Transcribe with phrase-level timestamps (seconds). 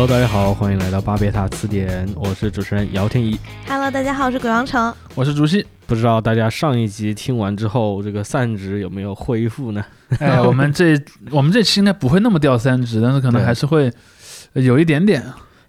[0.00, 3.36] Hello，大家好，欢迎来到巴别塔词典，我是主持人姚天一。
[3.66, 4.94] Hello，大家好，我是鬼王城。
[5.16, 5.66] 我是竹溪。
[5.88, 9.84] 不知道大家上一集听完之后，这个散值有没有恢复呢？
[10.20, 10.96] 哎， 我们这
[11.32, 13.92] 我们这期应该不会那么掉三值，但是可能还是会
[14.52, 15.20] 呃有一点点。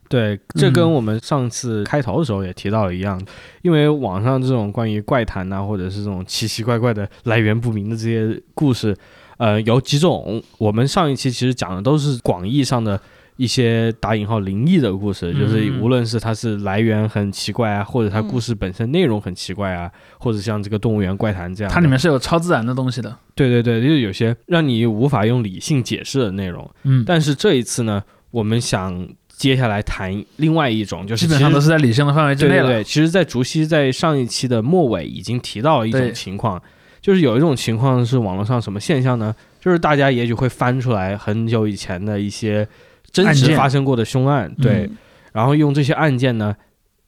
[0.07, 3.19] 对，这跟嗯我们上次开头的时候也提到了一样，
[3.63, 8.95] 因为网上这种关于怪谈呐、或者是这种奇奇怪怪的来源不明的这些故事，
[9.39, 10.39] 呃，有几种。
[10.59, 13.01] 我们上一期其实讲的都是广义上的
[13.39, 23.15] 一些打引号灵异的故事，就是嗯无论是它是来源很奇怪啊，或者它故事本身内容很奇怪啊，或者像这个动物园怪谈这样，它里面是有超自然的东西的。
[23.35, 26.69] 对对对，就是有些让你无法用理性解释的内容。
[26.83, 32.67] 嗯，但是这一次呢，我们想接下来谈另外一种，就是基本上都是在理性的范围之内了。
[32.67, 36.61] 对，其实，在竹溪在上一期的末尾已经提到了一种情况，
[36.99, 39.33] 就是有一种情况是网络上什么现象呢？
[39.61, 42.67] 就是大家也许会翻出来很久以前的一些
[43.11, 44.97] 真实发生过的凶案，对，嗯
[45.31, 46.55] 然后用这些案件呢。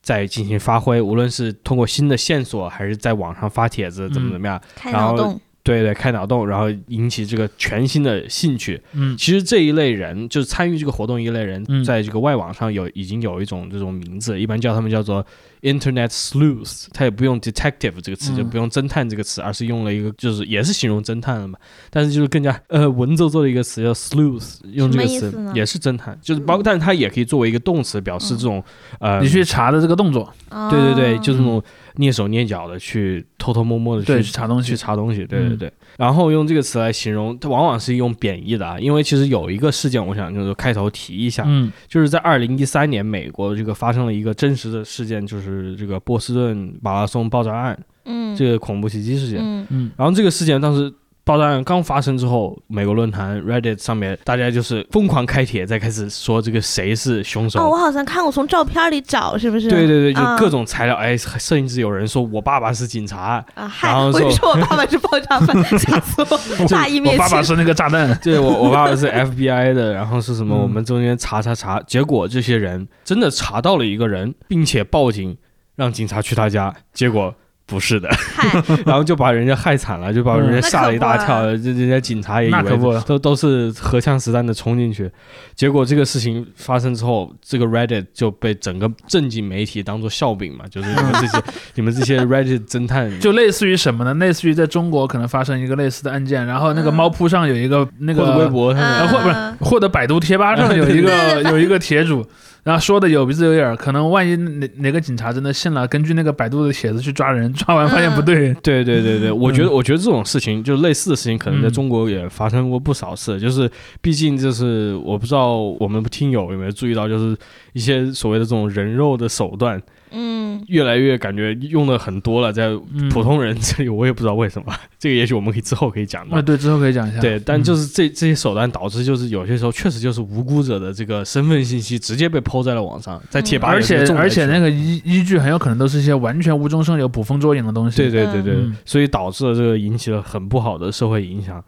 [0.03, 5.41] 再进行发挥，无论是通过新的线索，还是在网上发帖子，怎么嗯怎么样，开然后脑洞。
[5.63, 8.81] 对对，开脑洞，然后引起这个全新的兴趣。
[8.93, 9.15] 嗯。
[9.17, 11.83] 其实这一类人，就是参与这个活动一类人，嗯。
[11.83, 15.25] 在这个外网上有已经有一种这种名字，一般叫他们叫做
[15.61, 18.37] Internet sleuth，他也不用 detective 这个词，嗯。
[18.37, 28.63] 就不用侦探这个词，而是用了一个就是也是形容侦探的嘛，但是就是更加呃文绉绉的一个词叫 sleuth，用这个词也是侦探，就是包括，但是它也可以作为一个动词表示这种
[28.99, 30.33] 呃你，去查的这个动作，
[30.71, 31.63] 对对对，哦就是那种
[31.95, 34.69] 蹑手蹑脚的去偷偷摸摸的，去查东西。
[34.71, 35.73] 去查东西，对对嗯对。
[35.97, 49.39] 然后用这个词来形容，它往往是用贬义的啊，因为其实有一个事件，我想就是开头提一下，嗯就是在二零一三年，美国这个发生了一个真实的事件，就是这个波士顿马拉松爆炸案，嗯，这个恐怖袭击事件。
[49.41, 50.91] 嗯嗯，然后这个事件当时
[51.31, 57.57] 爆炸案刚发生之后，美国论坛 Reddit 上面大家就是疯狂开帖，在开始说这个谁是凶手。
[57.61, 59.69] 哦，我好像看过，从照片里找，是不是？
[59.69, 66.21] 对对对，就啊各种材料，哎，甚至有人说我爸爸是警察，啊，然嗨，后说我爸爸是爆炸犯， 吓死
[66.59, 67.21] 我，大义灭亲。
[67.21, 68.13] 我爸爸是那个炸弹。
[68.21, 70.53] 对我，我爸爸是 FBI 的，然后是什么？
[70.57, 75.37] 嗯我们中间查查查，结果这些人真的查到了一个人，并且报警，
[75.77, 77.33] 让警察去他家，结果
[77.71, 78.09] 不是的，
[78.85, 80.69] 然后就把人家害惨了，就把人家嗯。
[80.69, 85.09] 吓了一大跳，人家警察也以那可不为都都是荷枪实弹的冲进去，
[85.55, 91.43] 结果这个事情发生之后，这个 Reddit 就被整个正经媒体当做笑柄嘛，就是你们这些
[91.75, 94.13] 你们这些 Reddit 侦探就类似于什么呢？
[94.15, 98.91] 类似于在中国可能发生一个类似的案件，然后那个嗯猫扑上有一个那个微，博上面。
[98.91, 102.25] 呃，或不嗯是或者百度贴吧上有一个 有一个帖主，
[102.63, 109.73] 然后说的有鼻子有眼儿，可能万一哪哪个警察真的信了，根据那个百度的帖子去抓人，抓完发现不对，对对对对，我觉得嗯。
[109.73, 111.73] 我觉得这种事情，就类似的事情，可能在嗯。
[111.73, 113.39] 中国也发生过不少次。
[113.39, 113.69] 就是
[113.99, 117.35] 毕竟就是我不知道我们听友有没有注意到，就是
[117.73, 124.73] 一些所谓的这种人肉的手段，嗯，越来越感觉用的很多了，在嗯普通人这里，我也不知道为什么。
[124.99, 126.41] 这个也许我们可以之后可以讲到啊，。
[126.41, 127.19] 对，之后可以讲一下。
[127.19, 137.97] 对，但嗯就是这这些手段导致，就是有些时候确实就是无辜者的这个身份信息直接被抛在了网上，在贴吧而且而且那个依依据很有可能都是一些完全无中生有、捕风捉影的东西。
[137.97, 141.63] 对对对对，嗯所以导致了这个引起了很不好的社会影响。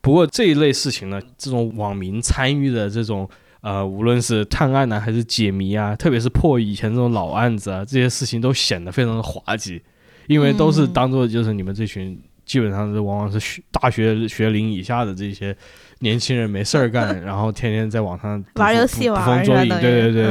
[0.00, 3.28] 不过这一类事情呢，这种网民参与的这种
[3.62, 9.80] 呃，无论是探案呢、还是解谜啊，特别是破以前这种老案子啊，这些事情都显得非常的滑稽，
[10.26, 15.56] 因为都是嗯当做就是你们这群基本上是往往是学大学学龄以下的这些
[16.00, 20.24] 年轻人没事儿干， 然后天天在网上捕玩风游戏玩对对对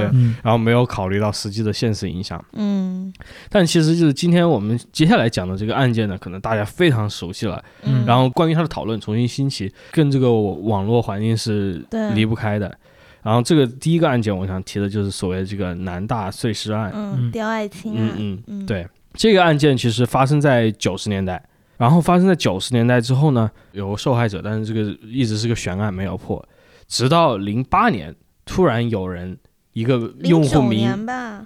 [0.44, 2.44] 然后没有考虑到实际的现实影响。
[2.52, 3.14] 嗯
[3.50, 7.64] 但其实就是今天我们接下来讲的这个案件呢，可能大家非常熟悉了。
[7.84, 11.82] 嗯，然后关于它的讨论重新兴起，跟这个网络环境是
[12.14, 12.78] 离不开的。
[13.24, 16.92] 然后这个第一个案件，我想提的就是所谓的这个南大碎尸案。
[16.96, 17.32] 嗯，嗯。
[17.32, 21.44] 刁爱青啊，嗯嗯，嗯，对，这个案件其实发生在九十年代，
[21.78, 26.44] 然后发生在九十年代之后呢，有个受害者，但是这个一直是个悬案没有破，
[26.88, 28.16] 直到零八年，
[28.46, 29.38] 突然有人
[29.74, 30.90] 一个用户名，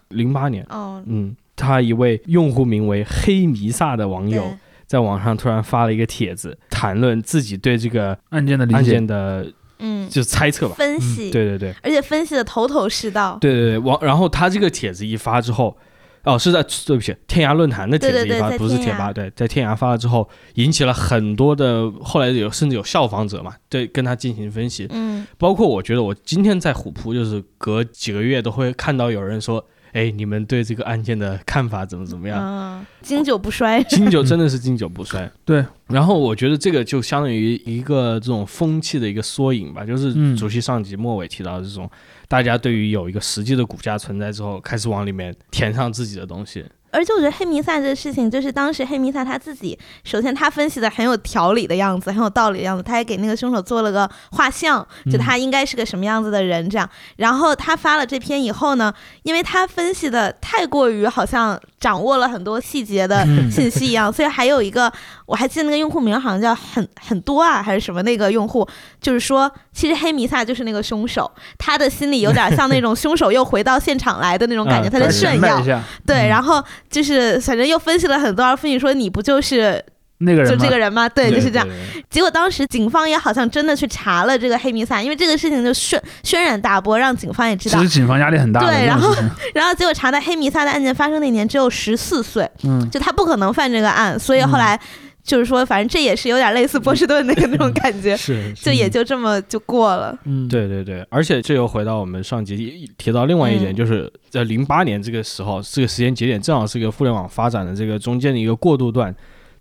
[0.10, 4.44] 零八年，哦，嗯，他一位用户名为黑弥撒的网友，
[4.86, 8.78] 在网上突然发了一个帖子，谈论自己对这个案件的理解。
[8.78, 10.76] 案件，的嗯，就是猜测吧。
[10.76, 11.74] 分析，对对对。
[11.82, 15.78] 而且分析的头头是道，对对对，王然后他这个帖子一发之后，
[16.24, 25.28] 哦，是在对不起，天涯论坛的帖子一发，不是贴吧，对，在天涯发了之后，引起了很多的，后来有甚至有效仿者嘛，对，跟他进行分析，嗯。
[25.38, 32.38] 包括我觉得我今天在虎扑，就是隔几个月都会看到有人说，哎，你们对这个案件的看法怎么怎么样？
[32.38, 33.82] 嗯，经久不衰。
[33.88, 35.32] 经久真的是经久不衰。
[35.46, 41.90] 对，然后我觉得这个就相当于一个这种风气的一个缩影吧，就是嗯主席上集末尾提到的这种，
[42.28, 46.66] 大家对于有一个实际的股价存在之后，开始往里面填上自己的东西。
[46.96, 56.90] 而且我觉得黑弥撒这个事情，就是当时黑弥撒他自己，首先他分析的很有条理的样子，很有道理的样子，他还给那个凶手做了个画像，就他应该是个什么样子的人这样。
[57.18, 58.94] 然后他发了这篇以后呢，
[59.24, 63.52] 因为他分析的太过于好像掌握了很多细节的嗯。
[63.52, 64.92] 信息一样，所以还有一个
[65.28, 68.68] 我还记得那个用户名好像叫很很多啊还是什么那个用户，
[69.00, 71.30] 就是说其实黑弥撒就是那个凶手，
[71.60, 75.62] 他的心里有点像那种凶手又回到现场来的那种感觉，嗯他在炫耀。
[76.08, 76.28] 对，嗯。
[76.28, 81.10] 然后就是反正又分析了很多，分析说你不就是就那个人就这个人吗？
[81.10, 81.68] 对，就是这样。
[81.68, 81.76] 对。
[81.76, 87.90] 对结果当时警方也好像真的去查了这个黑弥撒，因为这个事情就渲渲染大波，让警方也知道其实。
[87.90, 88.62] 警方压力很大。
[88.62, 89.14] 对然后
[89.54, 94.80] 然后结果查到黑弥撒的案件发生那年只有十四岁，嗯，就他不可能犯这个案，所以后来
[95.24, 100.18] 就是说，反正这也是有点类似波士顿那个那种感觉，是，就也就这么就过了。
[100.24, 109.14] 嗯，对对对，而且这又回到我们上集提到另外一点，嗯就是在零八年这个时候，这个时间节点正好是一个互联网发展的这个中间的一个过渡段。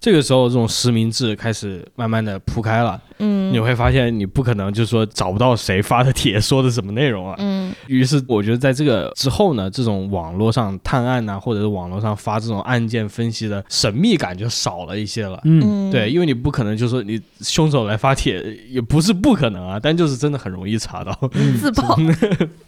[0.04, 7.34] 这个时候，这种实名制开始慢慢的铺开了，嗯你会发现你不可能就是说找不到谁发的帖说的什么内容啊。
[7.38, 15.40] 嗯于是我觉得在这个之后呢，这种网络上探案呐、或者是网络上发这种案件分析的神秘感就少了一些了。
[15.44, 21.18] 嗯，嗯，对，因为你不可能就说你凶手来发帖，也不是不可能啊，但就是真的很容易查到。
[21.58, 21.96] 自爆，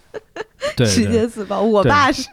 [0.74, 1.60] 对直接自爆。
[1.60, 2.24] 我爸是，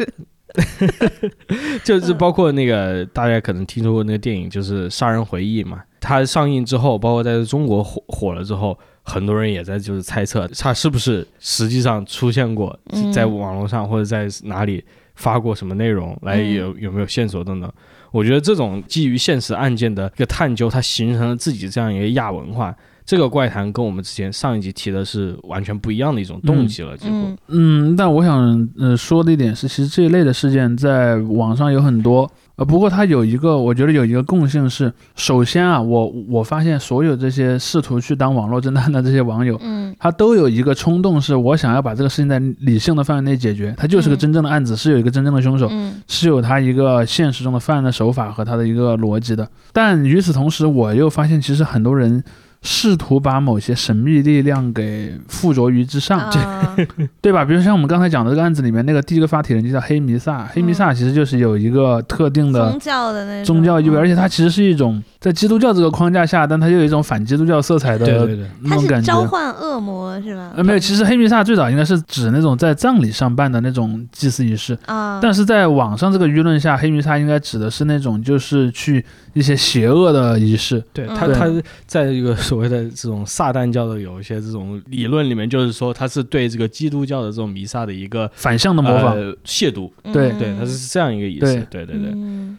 [1.84, 5.82] 就是包括那个大家可能听说过那个电影，就是《杀人回忆》嘛。
[6.00, 14.84] 它上映之后，包括在中国火火了之后，很多人也在就是猜测它是不是实际上出现过嗯在网络上或者在哪里
[15.16, 17.72] 发过什么内容，来嗯有有没有线索等等。
[18.12, 22.76] 我觉得这种基于现实案件的一个探究，它形成了自己这样一个亚文化。
[23.06, 27.16] 这个怪谈跟我们之前上一集提的是完全不一样的一种动机了，几乎。
[27.16, 27.38] 嗯。
[27.48, 39.94] 嗯，但我想呃说的一点是，其实这一类的事件在网上有很多，呃，不过它有一个，我觉得有一个共性是，首先啊，我我发现所有这些试图去当网络侦探的这些网友，嗯。
[40.00, 45.68] 他都有一个冲动，是我想要把这个事情在理性的范围内解决，它就是个嗯真正的案子，是有一个真正的凶手。
[45.72, 45.94] 嗯。
[46.08, 52.24] 是有他一个现实中的犯案的手法和他的一个逻辑的，但与此同时，我又发现其实很多人
[52.64, 56.76] 试图把某些神秘力量给附着于之上，啊
[57.22, 57.44] 对吧？
[57.44, 69.08] 比如像我们刚才讲的这个案子里面，那个第一个发帖人就叫黑弥撒，黑弥撒其实就是有一个特定的宗教的那种宗教意味，嗯而且它其实是一种在基督教这个框架下，但它又有一种反基督教色彩的对对对，他是那种感觉。
[69.08, 70.52] 召唤恶魔是吧？
[70.54, 80.80] 呃，没有，其实黑弥撒最早应该是指那种在葬礼上办的那种祭祀仪式，啊，但是在网上这个舆论下，黑弥撒应该指的是那种就是去一些邪恶的仪式。
[80.80, 81.50] 嗯对他，他
[81.86, 91.66] 在这个所谓的这种撒旦教的有一些这种理论里面，就是说他是对这个基督教的这种弥撒的一个反向的模仿，呃、亵渎，对嗯对，它是这样一个意思。
[91.70, 92.14] 对对对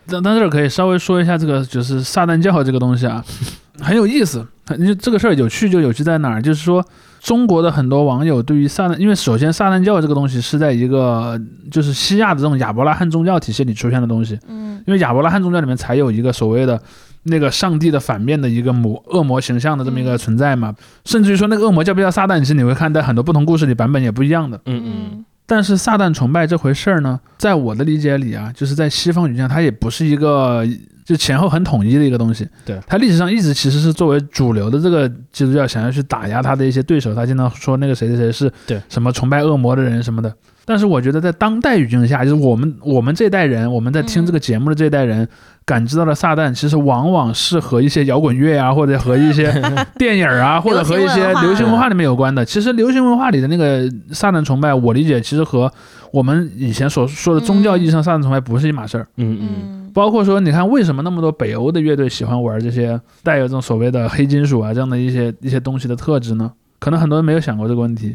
[0.06, 3.25] 但但这儿可以稍微说一下这个就是撒旦教这个东西啊，
[3.81, 4.47] 很有意思。
[4.67, 6.41] 很就这个事儿有趣就有趣在哪儿？
[6.41, 6.82] 就是说
[7.20, 11.39] 中国的很多网友对于撒旦，因为首先撒旦教这个东西是在一个
[11.70, 16.81] 就是西亚的这种亚伯拉罕宗教体系里出现的东西，嗯因为亚伯拉罕宗教里面才有一个所谓的
[17.25, 24.58] 那个上帝的反面的一个魔恶魔形象的这么一个存在嘛，甚至于说那个恶魔叫不叫撒旦，其实你会看在很多不同故事里版本也不一样的。
[24.65, 30.67] 嗯嗯，但是撒旦崇拜这回事儿呢，在我的理解里啊，就是在西方语境下，它也不是一个
[31.05, 32.49] 就前后很统一的一个东西。
[32.65, 40.34] 对它历史上一直其实是作为主流的这个基督教想要去打压他的一些对手，他经常说那个谁谁谁是对什么崇拜恶魔的人什么的。
[40.67, 45.29] 但是我觉得在当代语境下，就是我们我们这代人，我们在听这个节目的这一代人。
[45.67, 49.51] 感知到的撒旦，其实往往是和一些摇滚乐啊，或者和一些
[49.96, 52.44] 电影啊，或者和一些流行文化里面有关的。
[52.44, 55.73] 其实流行文化里的那个撒旦崇拜，我理解其实和
[56.11, 59.06] 我们以前所说的宗教意义上撒旦崇拜不是一码事儿。
[59.17, 66.53] 嗯嗯嗯包括说，你看为什么那么多北欧的乐队喜欢玩这些带有这种所谓的黑金属啊这样的一些一些东西的特质呢？
[66.81, 68.15] 可能很多人没有想过这个问题。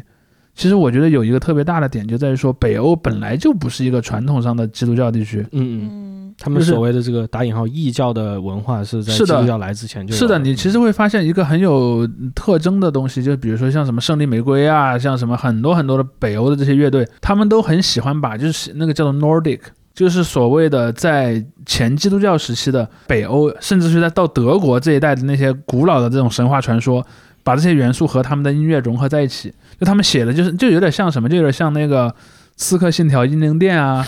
[0.54, 5.40] 其实我觉得有一个特别大的点就在于说，北欧本来就不是一个传统上的基督教地区。
[5.52, 19.60] 嗯嗯，嗯他们所谓的这个打引号异教的文化是在基督教来之前就有是的，你其实会发现一个很有特征的东西，就比如说像什么胜利玫瑰啊，像什么很多很多的北欧的这些乐队，他们都很喜欢把就是那个叫做 Nordic，
[20.00, 27.06] 就是所谓的在前基督教时期的北欧，甚至是在到德国这一代的那些古老的这种神话传说，
[27.42, 29.52] 把这些元素和他们的音乐融合在一起。
[29.78, 32.14] 就他们写的就是就有点像什么，就有点像那个
[32.56, 34.02] 刺客信条：英灵殿啊，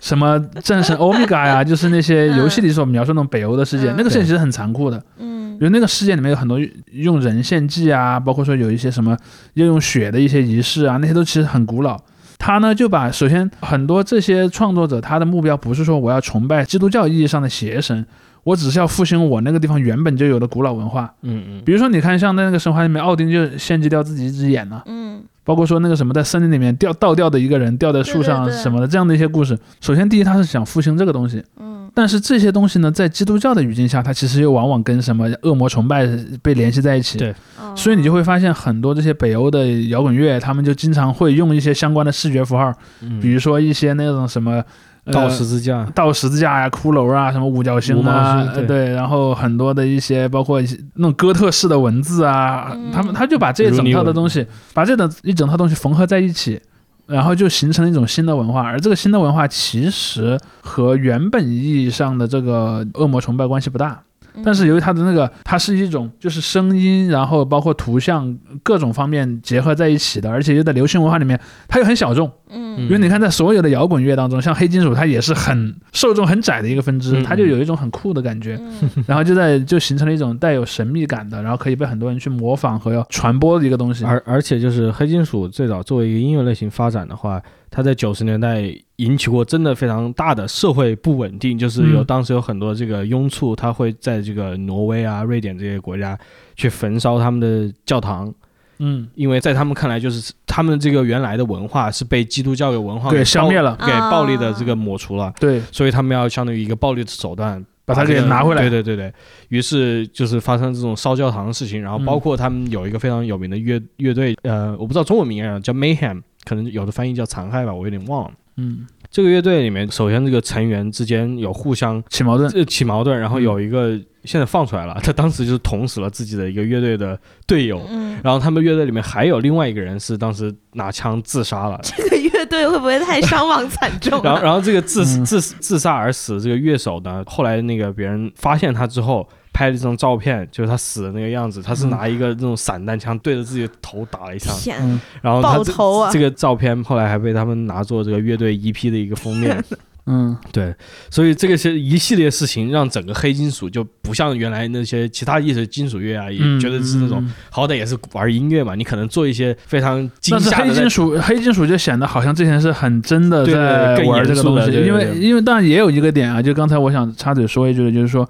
[0.00, 4.96] 什么战神欧米伽呀，就是那些游戏里所描述那种北欧的世界，嗯那个世界其实很残酷的。
[5.18, 6.58] 嗯比如那个世界里面有很多
[6.92, 9.14] 用人献祭啊，包括说有一些什么
[9.52, 12.00] 要用血的一些仪式啊，那些都其实很古老。
[12.44, 18.04] 他呢就把首先很多这些创作者他的目标不是说我要崇拜基督教意义上的邪神，
[18.42, 21.10] 我只是要复兴我那个地方原本就有的古老文化。
[21.22, 25.22] 嗯嗯，比如说你看像在那个神话里面，奥丁就献祭掉自己一只眼了、嗯。
[25.42, 28.62] 包括说那个什么在森林里面掉倒吊的一个人掉在树上对对对。
[28.62, 29.58] 什么的这样的一些故事。
[29.80, 36.04] 首先第一他是想复兴这个东西，嗯但是这些东西呢，在基督教的语境下，它其实又往往跟什么恶魔崇拜
[36.42, 37.16] 被联系在一起。
[37.18, 37.30] 对。
[37.30, 43.20] 哦所以你就会发现很多这些北欧的摇滚乐，他们就经常会用一些相关的视觉符号，嗯。
[43.20, 44.62] 比如说一些那种什么。
[45.06, 48.88] 呃倒十字架，倒十字架呀、骷髅啊、什么五角星五啊，对。
[48.94, 52.90] 然后很多的一些包括一些那种哥特式的文字啊，嗯。
[52.90, 56.58] 他们他就把这一整套的东西，把这的一整套东西缝合在一起，
[57.06, 64.02] 然后就形成了一种新的文化，而这个新的文化其实和原本意义上的这个恶魔崇拜关系不大。
[64.34, 71.38] 嗯但是由于它的那个，它是一种就是声音，然后包括图像各种方面结合在一起的，而且又在流行文化里面，
[71.68, 72.30] 它又很小众。
[72.50, 84.04] 嗯因为你看，在所有的摇滚乐当中，像黑金属，它也是很受众很窄的一个分支，嗯它就有一种很酷的感觉，嗯然后就在就形成了一种带有神秘感的，然后可以被很多人去模仿和要传播的一个东西。
[84.04, 87.40] 而而且就是黑金属最早作为一个音乐类型发展的话，
[87.74, 96.16] 它在九十年代引起过真的非常大的社会不稳定，就是有嗯当时有很多这个拥簇，他会在这个挪威啊、瑞典这些国家
[96.54, 98.32] 去焚烧他们的教堂，
[98.78, 103.76] 嗯，因为在他们看来，就是他们这个原来的文化是被基督教的文化给消灭了。
[103.84, 108.62] 给暴力的这个抹除了，对，所以他们要相当于一个暴力的手段把它给拿回来。
[108.62, 109.12] 对对对对，
[109.48, 112.04] 于是就是发生这种烧教堂的事情，然后嗯。
[112.04, 118.30] 包括他们有一个非常有名的乐乐队，呃，我不知道中文名啊，叫 Mayhem，可能有的翻译叫残害吧，我有点忘了。
[118.56, 122.48] 嗯，这个乐队里面，首先这个成员之间有互相起矛盾。
[122.52, 123.42] 呃起矛盾，然后嗯。
[123.42, 135.24] 有一个现在放出来了， 他当时就是捅死了自己的一个乐队的队友，嗯，然后他们乐队里面还有另外一个人是当时拿枪自杀了， 这个乐队会不会太伤亡惨重 然后，然后这个自嗯。
[135.24, 141.90] 自自杀而死这个乐手呢，后来那个别人发现他之后，拍了一张照片，就是他死的那个样子，他是嗯。
[141.90, 145.00] 拿一个那种散弹枪对着自己的头打了一枪，嗯。
[145.22, 149.64] 然后他这爆头啊这个照片后来还被他们拿做这个乐队 EP 的一个封面，
[150.06, 150.74] 嗯，对，
[151.08, 157.26] 所以这个是一系列事情，让整个黑金属就不像原来那些其他一些金属乐啊，也嗯觉得是那种嗯。
[157.26, 168.28] 嗯好歹也是玩音乐嘛，你可能做一些非常惊但是吓的在黑金属，黑金属就显得好像之前是很真的在玩这个东西，的对对因为因为当然也有一个点啊，就刚才我想插嘴说一句的，就是说，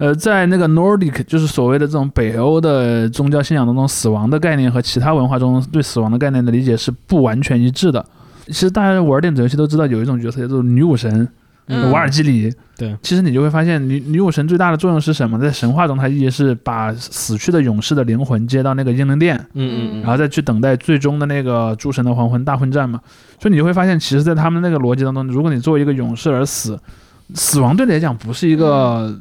[0.00, 8.02] 呃，在那个 Nordic，就是所谓的这种北欧的宗教信仰当中，死亡的概念和其他文化中对死亡的概念的理解是不完全一致的。
[8.46, 11.28] 其实大家玩电子游戏都知道有一种角色叫做女武神，
[11.66, 12.50] 嗯瓦尔基里。
[12.78, 15.38] 对，其实你就会发现女女武神最大的作用是什么？
[15.38, 22.98] 在神话中，它意义是把死去的勇士的灵魂接到那个英灵殿，嗯嗯嗯，然后再去等待最终的那个诸神的黄昏大混战嘛。
[23.38, 26.78] 所以你就会发现，其实，在他们那个逻辑当中，如果你作为一个勇士而死，
[27.34, 29.14] 死亡对你来讲不是一个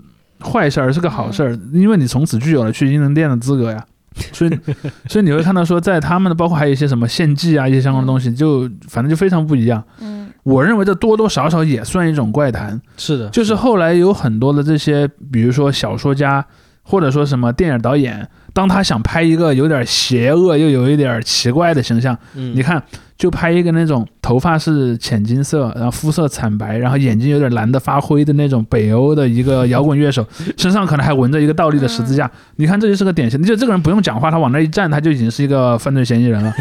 [0.43, 3.83] 坏事儿，是个好事儿，因为你从此具有了去英灵殿的资格呀。
[4.33, 4.59] 所以，
[5.07, 9.81] 所以你会看到说，在他们的包括还有一些什么献祭啊，一些相关的东西，就反正就非常不一样。
[10.01, 16.43] 嗯我认为这多多少少也算一种怪谈，是的，就是后来有很多的这些，比如说小说家，
[16.81, 22.81] 或者说什么电影导演，当他想拍一个有点邪恶又有一点奇怪的形象，嗯你看
[23.17, 30.25] 就拍一个那种头发是浅金色，然后肤色惨白，然后眼睛有点蓝的发灰的那种北欧的一个摇滚乐手，
[30.57, 32.29] 身上可能还纹着一个倒立的十字架。
[32.55, 36.53] 你看这就是个典型，就这个人不用讲话，他往那一站，他就已经是一个犯罪嫌疑人了，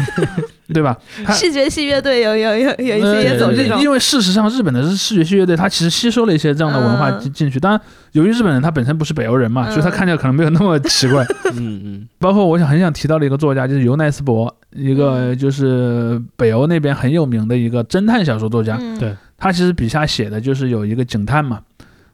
[0.73, 0.97] 对吧？
[1.29, 7.59] 视觉系乐队有有有有一些也走这种呃因，为事实上，日本的视觉系乐队，它其实吸收了一些这样的文化嗯进进去。
[7.59, 11.23] 当然，由于日本人他本身不是北欧人嘛，嗯所以他看起来可能没有那么奇怪。
[11.55, 18.77] 嗯嗯包括我想很想提到的一个作家，就是尤奈斯伯，一嗯个就是北欧那边很有名的一个侦探小说作家。
[18.79, 21.59] 嗯对他其实笔下写的就是有一个警探嘛。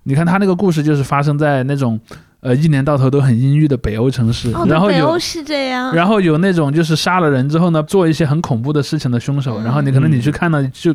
[0.03, 1.99] 你看他那个故事就是发生在那种
[2.45, 10.93] 呃一年到头都很阴郁的北欧城市，哦，然后北欧是这样，然后有那种就是杀了人之后呢，做一些很恐怖的事情的凶手，嗯然后你可能你去看到就，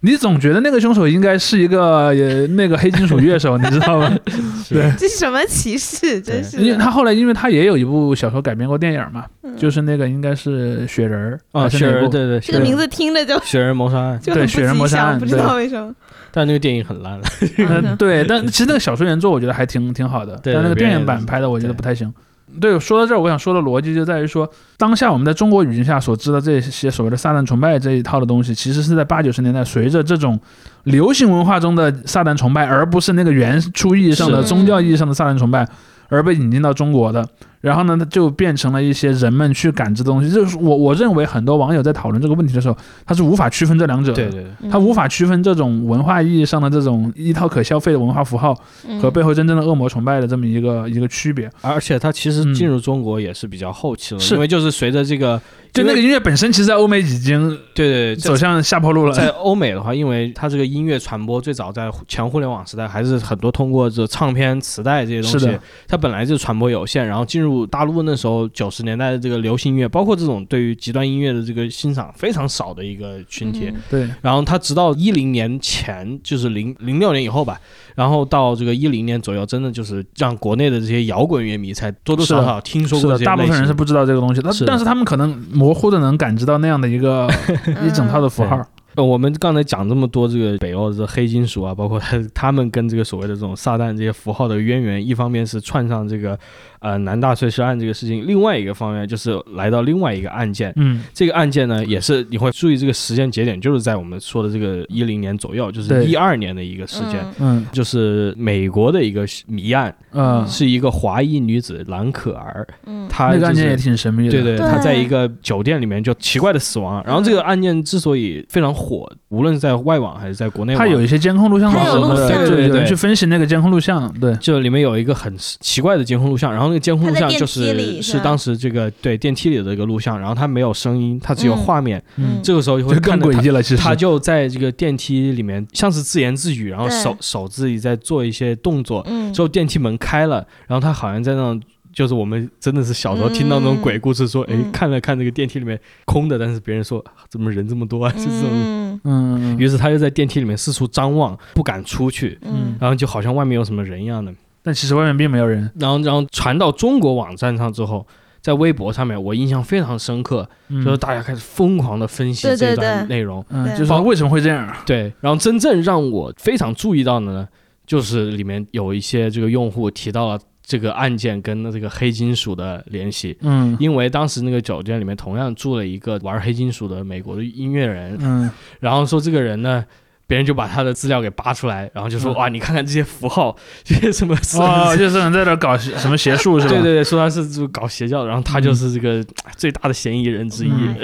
[0.00, 4.10] 你总觉得那个凶手应该是一个呃那个黑金属乐手，你知道吗？
[4.68, 6.20] 对， 这是什么歧视？
[6.20, 15.94] 真是，因为他后来因为他也有一部小说改编过电影嘛，嗯就是那个应该是雪人儿啊，雪人对对，这个名字听着就雪人谋杀案，对雪人，谋杀案不知道为什么。
[16.34, 17.24] 但那个电影很烂了。
[17.58, 22.12] 嗯，对，但其实那个小说原作我觉得还挺挺好的，对但那个电影版拍的我觉得不太行。
[22.60, 30.38] 对，说到这儿，我想说的逻辑就在于说，当下我们在中国语境下所知的这些所谓的撒旦崇拜这一套的东西，其实是在八九十年代随着这种
[30.84, 35.66] 流行文化中的撒旦崇拜，而不是那个原初意义上的宗教意义上的撒旦崇拜，
[36.08, 37.26] 而被引进到中国的。
[37.64, 40.30] 然后呢，它就变成了一些人们去感知的东西。
[40.30, 44.16] 就是我我认为很多网友在讨论这个问题的时候，他是无法区分这两者的。
[44.16, 48.54] 对对对，嗯他无法区分这种文化意义上的这种一套可消费的文化符号
[48.86, 51.50] 嗯和背后真正的恶魔崇拜的这么一个一个区别。
[51.62, 55.40] 而且它其实嗯进入中国也是比较后期了，是因为就是随着这个，
[55.72, 59.12] 就那个音乐本身，其实在欧美已经对对对，走向下坡路了。
[59.14, 67.06] 在欧美的话，因为它这个音乐传播最早在前互联网时代，还是很多通过这唱片、磁带这些东西它本来就传播有限。
[67.06, 73.70] 然后进入大陆那时候九十年代的这个流行音乐，包括这种对于极端音乐的这个欣赏非常少的一个群体。
[73.72, 73.80] 嗯。
[73.88, 77.60] 对，然后他直到一零年前，就是零零六年以后吧，
[77.94, 87.28] 然后到这个一零年左右，真的就是让国内的这些摇滚乐迷才多多少少听说，过这些大部分人是不知道这个东西但是他们可能模糊的能感知到那样的一个
[87.86, 88.60] 一整套的符号。
[88.96, 96.38] 呃，我们刚才讲这么多这个北欧的这黑金属啊，包括他他们跟这个所谓的这种撒旦这些符号的渊源，一方面是串上这个
[96.84, 100.70] 呃南大碎尸案这个事情，另外一个方面就是来到另外一个案件。
[100.76, 114.30] 嗯，这个案件呢，也是你会注意这个时间节点，就是在我们说的这个一零年左右，就是对一二年的一个事件，嗯嗯就是美国的一个谜案，嗯，是一个华裔女子兰可儿，嗯她、就是、那个案件也挺神秘的。
[114.30, 117.02] 对对，对她在一个酒店里面就奇怪的死亡了。
[117.06, 132.02] 然后这个案件之所以非常火，无论是在外网还是在国内网，它有一些监控录像它有录像对对对对有人去分析那个监控录像，对，就里面有一个很奇怪的监控录像，然后那个监控录像就是是是当时这个对电梯里的一个录像，然后它没有声音，它只有嗯画面。
[132.16, 133.62] 嗯这个时候就会更看到他诡异了。
[133.62, 141.62] 其实他就在这个电梯里面像是自言自语，然后手手自己在做一些动作，嗯之后电梯门开了，然后他好像在那种。
[141.94, 148.50] 就是我们真的是小时候听到那种鬼故事，说，哎、嗯看了看这个电梯里面空的，但是别人说啊怎么人这么多啊，就这种。
[148.50, 154.34] 嗯嗯，于是他就在电梯里面四处张望，不敢出去，嗯然后就好像外面有什么人一样的。
[154.64, 155.70] 但其实外面并没有人。
[155.78, 158.04] 然后，然后传到中国网站上之后，
[158.40, 163.44] 在微博上面，我印象非常深刻，嗯就是大家开始疯狂的分析这段内容。
[163.72, 164.74] 就是说为什么会这样？
[164.86, 167.46] 对，然后真正让我非常注意到的呢，
[167.86, 178.50] 就是里面有一些这个用户提到了这个案件跟这个黑金属的联系，嗯因为当时那个酒店里面同样住了一个玩黑金属的美国的音乐人，嗯
[178.80, 179.84] 然后说这个人呢。
[180.26, 186.72] 别人就把他的资料给扒出来，然后就说：“嗯哇，你看看这些符号， 这些什么哦，就是人在这搞 什么邪术是吧？
[186.72, 189.24] 对对对，说他是就搞邪教的，然后他就是这个
[189.56, 190.70] 最大的嫌疑人之一。
[190.70, 190.96] 嗯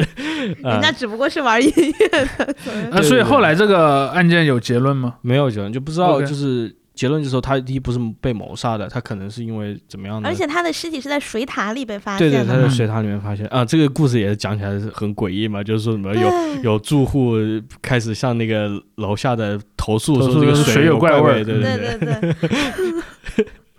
[0.63, 2.55] 呃 人家只不过是玩音乐的，
[2.91, 5.17] 啊，所以后来这个案件有结论吗？
[5.21, 12.61] 没有结论，就不知道就是结论就是说他第一不是被谋杀的，他可能是因为怎么样的，而且他的尸体是在水塔里被发对对，现的嘛。
[12.61, 13.47] 他在水塔里面发现。
[13.47, 16.31] 啊，这个故事也是讲起来是很诡异嘛，就是说什么有
[16.63, 17.37] 有住户
[17.81, 22.35] 开始向那个楼下的投诉说这个水有有怪味对，对对，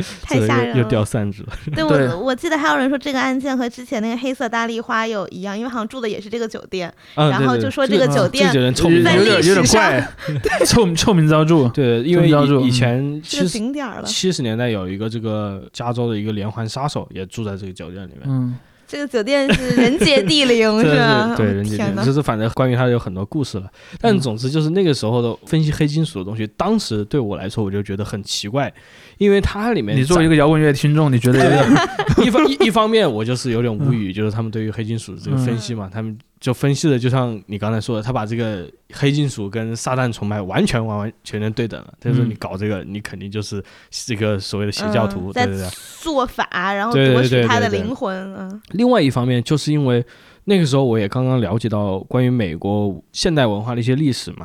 [0.22, 0.78] 太吓人了。
[0.78, 10.08] 又掉散纸了， 对对我，我记得还有人说这个案件和之前那个黑色大丽花有一样，因为好像住的也是这个酒店，啊，然后就说这这这个酒店有名在有点有点怪，
[10.66, 11.68] 臭臭名昭著。
[11.70, 12.30] 对，因为
[12.66, 14.04] 以前是个景点了。
[14.04, 18.56] 七十年代有一个这个加州的一个连环杀手也住在这个酒店里面，嗯，
[18.92, 21.34] 这个酒店是人杰地灵， 真是吧？
[21.38, 23.72] 对人杰地灵，就是反正关于它有很多故事了。
[24.02, 24.20] 但嗯。
[24.20, 28.72] 总之就是那个时候的分析黑金属的东西，当时对我来说我就觉得很奇怪，
[29.18, 31.66] 因为它里面你作为一个摇滚乐听众，你觉得有点
[32.28, 41.94] 一方一一方面我就是有点无语，就是他们对于黑金属的这个分析嘛，他们就分析的就像你刚才说的，他把这个黑金属跟撒旦崇拜完全完完全全对等了。
[42.00, 45.70] 他说嗯你搞这个，你肯定就是这个所谓的邪教徒，对对对。
[46.02, 48.36] 做法，然后夺取他的灵魂。
[48.36, 50.04] 嗯另外一方面，就是因为
[50.46, 54.44] 那个时候我也刚刚了解到关于美国现代文化的一些历史嘛，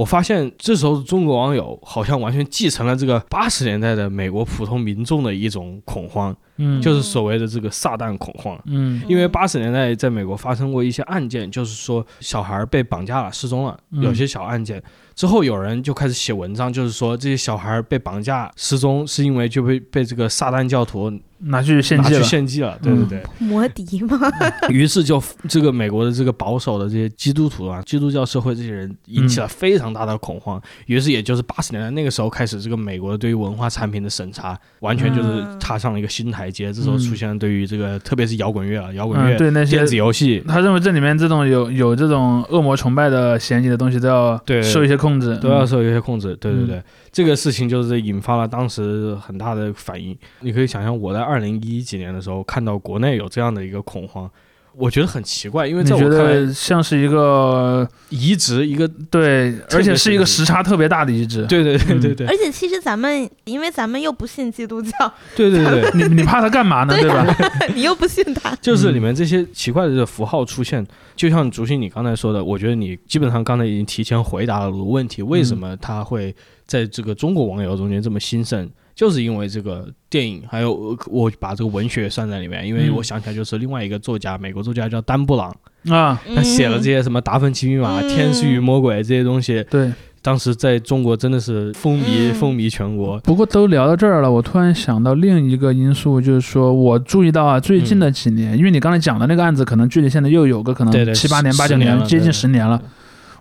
[0.00, 8.58] 我发现这时候中国网友好像完全继承了这个八十年代的美国普通民众的一种恐慌，嗯就是所谓的这个撒旦恐慌。
[8.64, 14.82] 嗯因为八十年代在美国发生过一些案件，就是说小孩被绑架了、失踪了，嗯有些小案件。
[15.14, 22.24] 之后有人就开始写文章，就是说这些小孩被绑架、失踪是因为就被被这个撒旦教徒拿去献拿去祭了。
[22.24, 23.22] 献祭了，对对嗯对。
[23.38, 24.18] 摩迪吗？
[24.68, 30.60] 于是就这个美国的这个保守的这些基督徒啊，基督教社会这些人引起了非常大的恐慌。
[30.86, 36.72] 于是也就是八十年代那个时候开始，这个美国对于文化产品的审查完全就是嗯踏上了一个新台阶。
[36.72, 46.36] 这时候出现了对于这个特别是摇滚乐啊，摇滚嗯，乐、对那些电子游戏他认为这里面这种有有这种恶魔崇拜的嫌疑的东西都要对受一些控制，都要嗯受一些控制。
[46.36, 50.16] 对对嗯对，这个事情就是引发了当时很大的反应。
[50.40, 54.28] 你可以想象，我在二零一几年的时候看到国内有这样的一个恐慌，
[54.76, 61.44] 我觉得很奇怪，因为你觉在我看来得，像是一个移植一个，对，而且是一个时差特别大的移植。
[61.46, 64.90] 对对对嗯对对而且其实咱们，因为咱们又不信基督教，
[65.36, 66.94] 对对对，你你怕他干嘛呢？
[67.00, 67.26] 对吧？
[67.74, 76.34] 你又不信他，就是嗯里面这些奇怪的符号出现，就像竹心你刚才说的，我觉得你基本上刚才已经提前回答了我的问题，为什么他会
[76.66, 78.70] 在这个中国网友中间这么兴盛？
[79.00, 85.56] 就是因为这个电影，还有呃我把这个文学算在里面，因为嗯我想起来就是另外一个作家，美国作家叫丹布朗，
[85.88, 89.90] 啊，他写了这些什么《达芬奇密码》嗯天使与魔鬼》这些东西，对。
[90.22, 93.18] 当时在中国真的是风靡嗯风靡全国。
[93.20, 102.78] 不过都聊到这儿了，我突然想到另一个因素，就是说我注意到啊，最近的几年，因为你刚才讲的那个案子，可能距离现在又有个可能七八年、八九年接近十年了。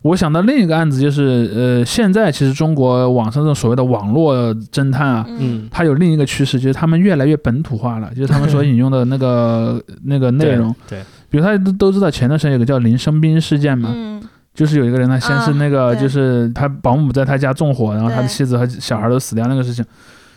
[0.02, 10.74] 我想到另一个案子，就是呃，现在其实中国网上这种所谓的网络侦探啊，嗯，它有另一个趋势，就是他们越来越本土化了， 就是他们所引用的那个那个内容。
[10.88, 14.22] 对，比如他都都知道，前段时间有个叫林生斌事件嘛，嗯。
[14.52, 19.86] 就是有一个人，他先是那个，就是他保姆在他家纵火，然后他的妻子和小孩都死掉那个事情。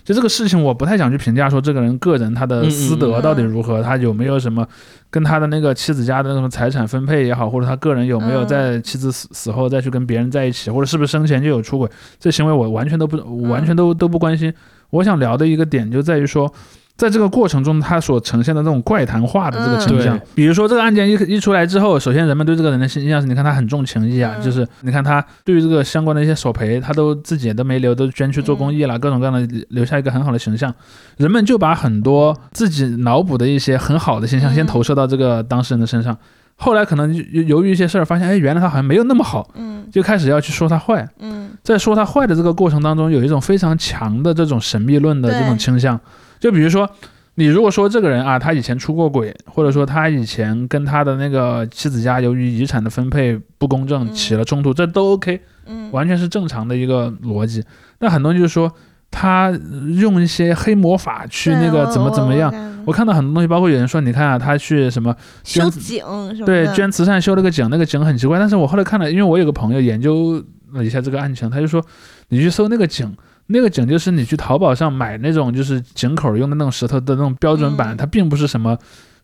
[0.04, 4.64] 就这个事情，我不太想去评价说这个人个人他的私德到底如何，他有没有什么
[5.12, 14.52] 跟他的那个妻子家的那种财产分配也好，或者他个人有没有嗯在妻子死死后再去跟别人在一起，或者是不是生前就有出轨，这行为我完全都不我完全都都不关心。
[14.90, 16.52] 我想聊的一个点就在于说。
[16.96, 30.72] 在这个过程中，他所呈现的那种怪谈化的这个倾向，嗯比如说这个案件一一出来之后，首先人们对这个人的印象是，你看他很重情义啊，嗯就是你看他对于这个相关的一些索赔，他都自己都没留，都捐去做公益了，各种各样的留下一个很好的形象。
[31.16, 36.16] 人们就把很多自己脑补的一些很好的形象，嗯先投射到这个当事人的身上。
[36.56, 41.08] 后来可能由由于一些事儿，发现哎，原来他好像没有那么好，嗯就开始要去说他坏。
[41.18, 45.98] 嗯在说他坏的这个过程当中，有一种非常强的这种神秘论的这种倾向。
[46.42, 46.90] 就比如说，
[47.36, 57.62] 你如果说这个人啊，他以前出过轨，或者说他以前跟他的那个妻子家由于遗产的分配不公正嗯起了冲突，这都 OK，嗯，完全是正常的一个逻辑。
[57.96, 58.72] 但很多人就是说，
[59.08, 59.56] 他
[60.00, 62.52] 用一些黑魔法去那个怎么怎么样。
[62.84, 66.04] 我我看到很多东西，包括有人说，你看啊，他去什么修捐
[66.44, 68.38] 对捐慈善修了个井，那个井很奇怪。
[68.38, 71.82] 但是我后来看了，因为我有个朋友研究了一下这个案情，他就说，
[72.28, 73.14] 你去搜那个井，
[73.46, 78.76] 那个井就是你去淘宝上买那种就是井口用的那种石头的那种标准版，嗯它并不是什么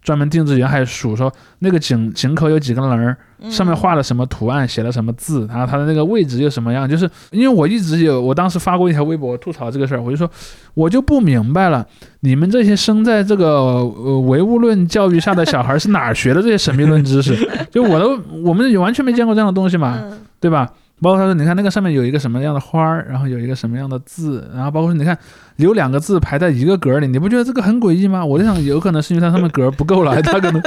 [0.02, 3.16] 专门定制原还数说那个井井口有几个棱儿，
[3.50, 10.30] 上面嗯画了什么图案，写了什么字，然后它的那个位置又什么样，就是因为我一直有，我当时发过一条微博吐槽这个事儿，我就说
[10.74, 11.86] 我就不明白了，
[12.20, 17.36] 你们这些生在这个呃唯物论教育下的小孩是哪儿学的这些神秘论知识？
[17.70, 20.70] 就我都我们也完全没见过这样的东西嘛，嗯对吧？
[21.00, 25.16] 包括他说，你看那个上面有一个什么样的花儿，然后有一个什么样的字，然后包括说你看
[25.56, 28.24] 留两个字排在一个格儿里，你不觉得这个很诡异吗？
[28.24, 30.62] 我就想有可能是因为它上面格儿不够了， 他可能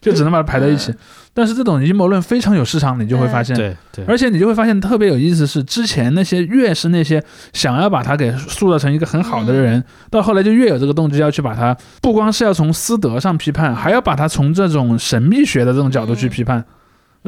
[0.00, 0.92] 就只能把它排在一起。
[1.32, 7.22] 但是这种阴谋论非常有市场，你就会发现，对对，而且你就会发现特别有意思是，之前那些越是那些
[7.52, 16.64] 想要把他给塑造成一个很好的人，到后来就越有这个动机要去把他，不光是要从私德上批判，还要把他从这种神秘学的这种角度去批判。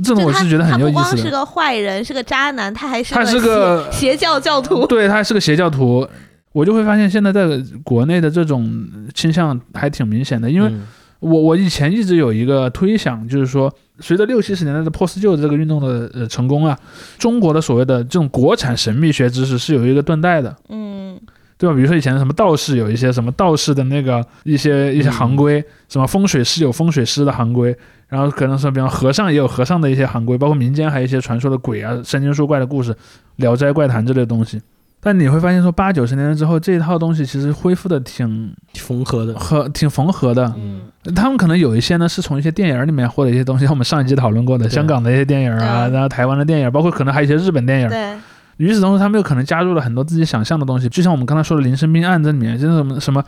[0.02, 1.30] 这种我是觉得很有意他不光是。
[1.30, 4.86] 个坏人，是个渣男，他还是他是个邪邪教教徒。
[4.88, 6.08] 对他是个邪教徒，
[6.52, 7.46] 我就会发现现在在
[7.84, 10.86] 国内的这种倾向还挺明显的，因为嗯
[11.20, 16.78] 我我以前一直有一个推想，就是说，随着六七十年代的破四旧这个运动的呃成功啊，
[17.18, 21.18] 中国的所谓的这种国产神秘学知识是有一个断代的，嗯
[21.56, 21.74] 对吧？
[21.74, 27.76] 比如说以前的什么道士有一些什么道士的那个一些一些行规，什么风水师有风水师的行规，
[28.08, 32.92] 然后可能是比方和尚也有和尚的一些行规，包括民间还有一些传说的鬼啊、神经术怪的故事，
[33.36, 34.60] 《聊斋怪谈》之类的东西。
[35.00, 40.82] 但你会发现说八九十年代之后，这一套东西其实恢复的挺缝合的，和挺缝合的，嗯
[41.14, 47.88] 他们可能有一些呢是从一些电影里面获得一些东西，像我们上一集讨论过的香港的一些电影啊，嗯然后台湾的电影，包括可能还有一些日本电影。
[47.88, 48.16] 对，
[48.56, 53.22] 与此同时，他们又可能加入了很多自己想象的东西，就像我们刚才说的林生斌案这里面，就是什么什么。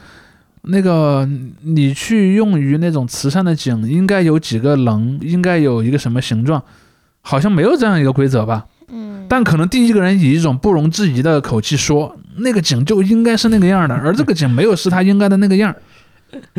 [0.62, 1.28] 那个，
[1.62, 6.62] 你去用于那种慈善的井，应该有几个棱，应该有一个什么形状，
[7.22, 8.66] 好像没有这样一个规则吧？
[8.92, 15.74] 嗯，但可能第一个人以一种不容置疑的口气说，那个井就应该是那个样的， 而这个井没有是他应该的那个样。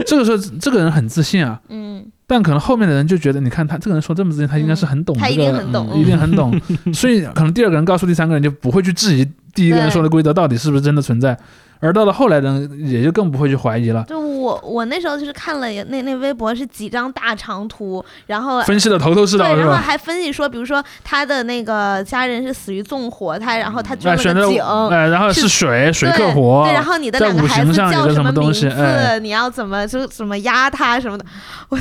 [0.06, 6.62] 这个时候，这个人很自信啊，嗯但可能后面的人就觉得，你看他这个人说这么自信，他应该是很懂这个，定很懂嗯一定很懂。
[6.94, 11.38] 所以可能第二个人告诉第三个人，就不会去质疑第一个人说的规则到底是不是真的存在，
[11.82, 19.60] 而到了后来的人也就更不会去怀疑了，就我我那时候就是看了那那微博是几张大长图，然后分析的头头是道对？
[19.60, 24.64] 然后还分析说，比如说他的那个家人是死于纵火，他然后他哎，捐选择了个井。
[24.90, 29.20] 哎，然后是是水，水克火，对，然后你的两个孩子叫什么东名字？
[29.20, 31.26] 你要怎么就怎么压他什么的？
[31.70, 31.78] 我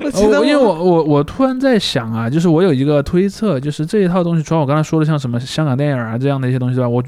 [0.00, 7.02] 我觉哦，因为我我我突然在想啊，就是我有一个推测，就是这一套东西，除了我刚才说的像什么香港电影啊这样的一些东西之外，我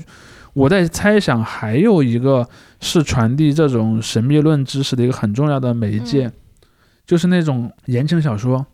[0.55, 2.49] 我在猜想还有一个
[2.81, 6.33] 是传递这种神秘论知识的一个很重要的媒介，嗯。
[7.07, 8.64] 就是那种言情小说，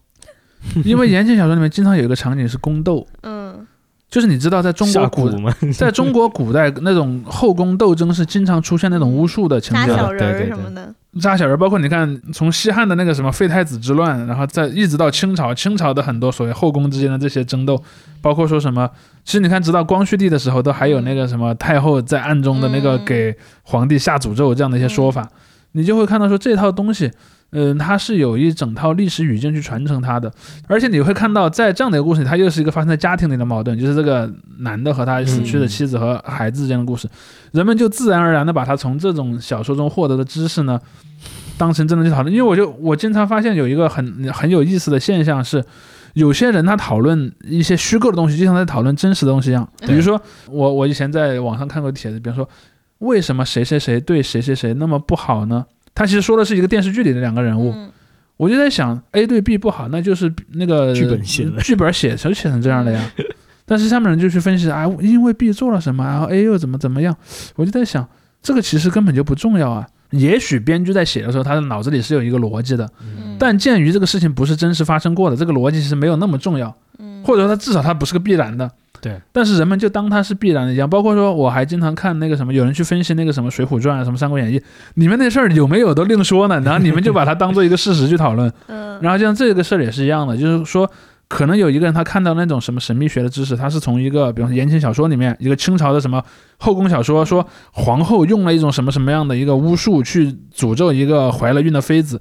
[0.85, 3.67] 因为言情小说里面经常有一个场景是宫斗，嗯
[4.11, 5.31] 就是你知道在中国古
[5.73, 17.81] 在中国古代 那种后宫斗争是经常出现那种巫术的情节的，扎小人儿对对对什么的，扎小人，包括你看，从西汉的那个什么废太子之乱，然后再一直到清朝，清朝的很多所谓后宫之间的这些争斗，
[18.21, 18.91] 包括说什么，
[19.25, 25.29] 其实你看，直到光绪帝的时候，都还有那个什么太后在暗中的那个嗯给皇帝下诅咒这样的一些说法，
[25.73, 27.11] 你就会看到说这套东西。
[27.53, 30.33] 嗯，它是有一整套历史语境去传承它的，
[30.69, 37.09] 而且你会看到，在这样的一个故事里，它又是一个发生在家庭里的矛盾，就是这个男的和他死去的嗯妻子和孩子之间的故事，
[37.53, 40.81] 人们就自然而然的把他从这种小说中获得的知识呢，
[41.59, 42.33] 当成真的去讨论。
[42.33, 45.65] 因为我就我经常发现有一个很很有意思的现象是，
[46.15, 49.69] 有些人他讨论一些虚构的东西，就像在讨论真实的东西一样。
[49.81, 52.49] 比如说，我我以前在网上看过帖子，比如说，
[52.99, 55.67] 为什么谁谁谁对谁谁谁那么不好呢？
[55.95, 57.91] 他其实说的是一个电视剧里的两个人物，嗯
[58.37, 63.13] 我就在想，A 对 B 不好，那就是那个剧本写的剧本写成写成这样的呀。
[63.67, 67.15] 但是下面人就去分析啊，因为 B 做了什么，然后 A 又怎么怎么样，
[67.57, 68.09] 我就在想，
[68.43, 69.87] 这个其实根本就不重要啊。
[70.13, 76.90] 也许编剧在写的时候，他的脑子里是有一个逻辑的，嗯但鉴于这个事情不是真实发生过的，这个逻辑其实没有那么重要，嗯
[77.23, 78.71] 或者说它至少它不是个必然的。
[79.03, 80.89] 对，但是人们就当它是必然的一样。
[80.89, 84.59] 包括说，我还经常看那个什么，有人去分析那个什么《水浒传》啊，什么《三国演义》
[84.97, 88.53] 里面那事儿有没有都另说呢， 然后你们就把它当做一个事实去讨论。
[88.67, 90.91] 嗯然后像这个事儿也是一样的，就是说，
[91.29, 96.23] 可能有一个人他看到那种什么神秘学的知识，他是从一个比方说言情小说里面，一个清朝的什么
[96.59, 102.21] 后宫小说，说皇后用了一种什么什么样的一个巫术去诅咒一个怀了孕的妃子，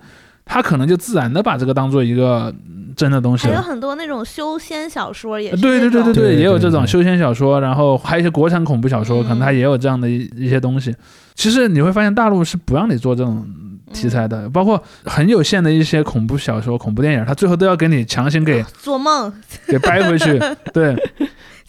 [0.50, 3.48] 他可能就自然的把这个当做一个嗯真的东西。
[3.48, 10.94] 还有很多那种修仙小说也是对对对对对也有这种修仙小说，然后还有一些国产恐怖小说，嗯可能它也有这样的一一些东西。
[11.36, 13.48] 其实你会发现，大陆是不让你做这种
[13.94, 19.32] 题材的，包括很有限的一些恐怖小说、恐怖电影，它最后都要给你强行给做梦
[19.68, 20.38] 给掰回去。
[20.74, 20.96] 对，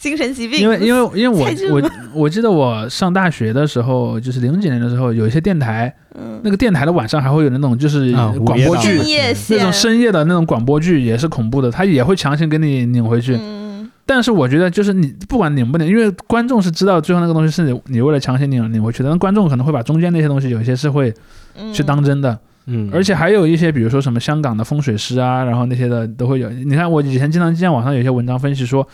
[0.01, 6.41] 精神疾病，因为因为 因为我我我记得我上大学的时候，就是零几年的时候，有一些电台，嗯。
[6.43, 8.11] 那个电台的晚上还会有那种就是
[8.43, 13.37] 广播剧深，夜那种深夜的那种广播剧也是恐怖的，它也会强行给你拧回去。
[13.39, 13.91] 嗯。
[14.03, 21.13] 但是我觉得就是你不管拧不拧，因为观众是知道最后那个东西是你你为了强行拧拧回去的，但观众可能会把中间那些东西有一些是会
[21.55, 21.71] 嗯。
[21.71, 22.35] 去当真的，
[22.65, 26.49] 嗯，而且还有一些比如说什么香港的风水师啊，然后那些的都会有。
[26.49, 28.85] 你看我以前经常见网上有些文章分析说，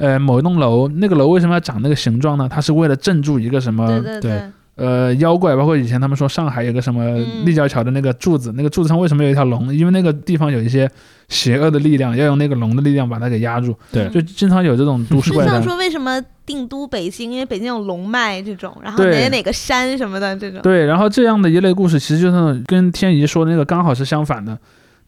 [0.00, 2.48] 呃，某一栋楼那个楼为什么要长那个形状呢？
[2.50, 4.42] 它是为了镇住一个什么对对对
[4.76, 9.74] 呃妖怪，包括以前他们说上海有个什么嗯立交桥的那个柱子，那个柱子上为什么有一条龙？
[9.74, 10.90] 因为那个地方有一些
[11.28, 13.76] 邪恶的力量，要用那个龙的力量把它给压住。
[13.92, 15.50] 对就经常有这种都市就怪就。
[15.50, 24.56] 像说为什么定都北京，因为北京有龙脉这种，然后哪哪个山什么的这种，对，然后这样的一类故事，其实就是跟天怡说的那个刚好是相反的。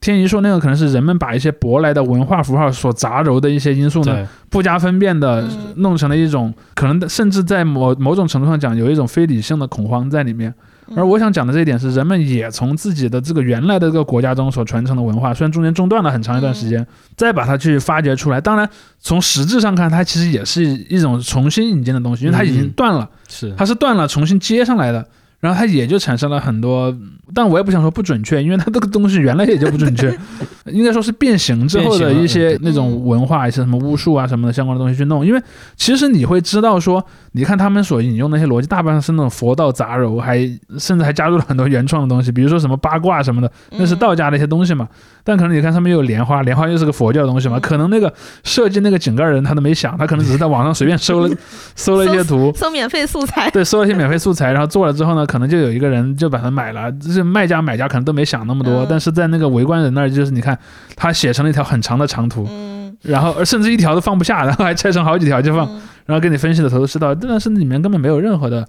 [0.02, 10.50] 天一说那个可能是人们把一些舶来的文化符号所杂糅的一些因素呢，不加分辨的嗯弄成了一种可能甚至在某某种程度上讲有一种非理性的恐慌在里面。
[10.50, 10.56] 嗯
[10.94, 16.84] 而我想讲的这一点是，人们也从自己的这个原来的这个国家中所传承的文化，虽然中间中断了很长一段时间，
[17.16, 18.38] 再把它去发掘出来。
[18.38, 23.08] 当然，从实质上看，它其实也是一种重新引进的东西，因为它已经嗯断了。
[23.28, 25.06] 是它是断了重新接上来的，
[25.42, 26.96] 然后它也就产生了很多，
[27.34, 30.16] 但我也不想说不准确，因为它这个东西原来也就不准确，
[30.70, 35.42] 应该说是变形之后的一些那种文化，一些什么巫术啊什么的相关的东西去弄，因为
[35.76, 40.38] 其实你会知道说，你看他们所引用那些逻辑，大半是那种佛道杂糅，还
[40.78, 44.88] 甚至还加入了很多原创的东西，比如说什么八卦什么的，那是道家的一些东西嘛。
[45.24, 48.12] 但可能你看上面又有莲花，莲花又是个佛教的东西嘛，嗯可能那个
[48.44, 51.34] 设计那个井盖人他都没想，他可能只是在网上随便搜了
[51.74, 58.86] 搜了一些图，搜免费素材，对，搜了一些免费素材，然后做了之后呢，可能就有一个人就把它买了，就是卖家买家可能都没想那么多，嗯。
[58.90, 60.58] 但是在那个围观人那儿，就是你看
[60.94, 65.80] 他写成了一条很长的长图，嗯，然后甚至一条都放不下，然后还拆成好几条就放，嗯。
[66.04, 68.68] 然后给你分析的头头是道，但是里面根本没有任何的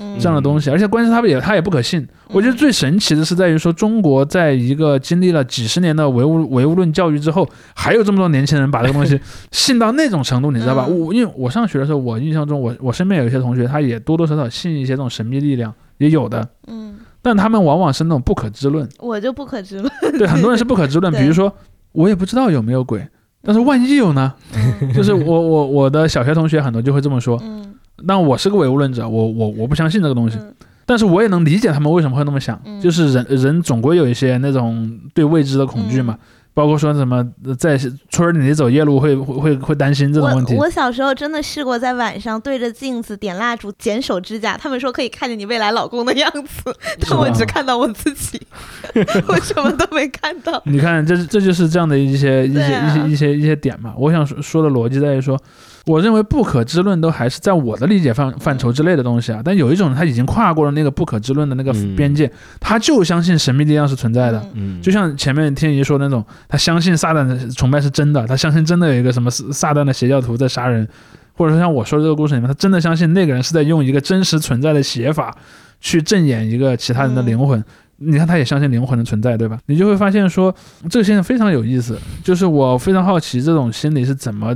[0.00, 0.16] 嗯。
[0.18, 2.06] 这样的东西，而且关键是它也他也不可信。
[2.28, 9.18] 我觉得最神奇的是在于说，中国在一个经历了几十年的唯物唯物论教育之后，还有这么多年轻人把这个东西
[9.50, 10.86] 信到那种程度，你知道吧？
[10.88, 10.98] 嗯。
[11.00, 18.88] 我因为我上学的时候，我印象中我我身边有一些同学，他也多多少少信一些这种神秘力量，也有的，嗯，但他们往往是那种不可知论。
[18.98, 19.92] 我就不可知论。
[20.18, 21.52] 对，很多人是 不可知论，比如说
[21.92, 23.06] 我也不知道有没有鬼，
[23.42, 24.32] 但是万一有呢？
[24.54, 24.92] 嗯。
[24.94, 30.38] 就是我我我的小学同学很多就会这么说，嗯那我是个唯物论者，我我我不相信这个东西。
[30.40, 30.54] 嗯。
[30.86, 32.80] 但是我也能理解他们为什么会那么想，嗯。
[32.80, 36.16] 就是人人总归有一些那种对未知的恐惧嘛，
[36.58, 37.78] 包括说什么呃在
[38.10, 40.64] 村里走夜路会会会会担心这种问题我。
[40.64, 46.74] 我小时候真的试过在晚上对着镜子点蜡烛、剪手指甲，他们说可以看见你未来老公的样子，
[47.08, 48.40] 但我只看到我自己，
[49.28, 50.60] 我什么都没看到。
[50.66, 53.94] 你看，这这就是这样的一些一些、啊一些一些一些点嘛。
[53.96, 55.40] 我想说说的逻辑在于说，
[55.88, 59.40] 我认为不可知论都还是在我的理解范范畴之内的东西啊。
[59.42, 64.46] 但有一种他已经跨过了那个不可知论的那个嗯边界，他就相信神秘力量是存在的。
[64.82, 70.86] 就像前面天怡说的那种，他相信撒旦的崇拜是真的，他相信真的有一个什么撒撒旦的邪教徒在杀人，
[71.32, 75.34] 或者说像我说的这个故事里面，他真的相信那个人是在用一个真实存在的写法
[75.80, 77.64] 去正演一个其他人的灵魂。
[78.00, 79.58] 你看，他也相信灵魂的存在，对吧？
[79.66, 80.54] 你就会发现说，
[80.88, 81.98] 这个现象非常有意思。
[82.22, 84.54] 就是我非常好奇，这种心理是怎么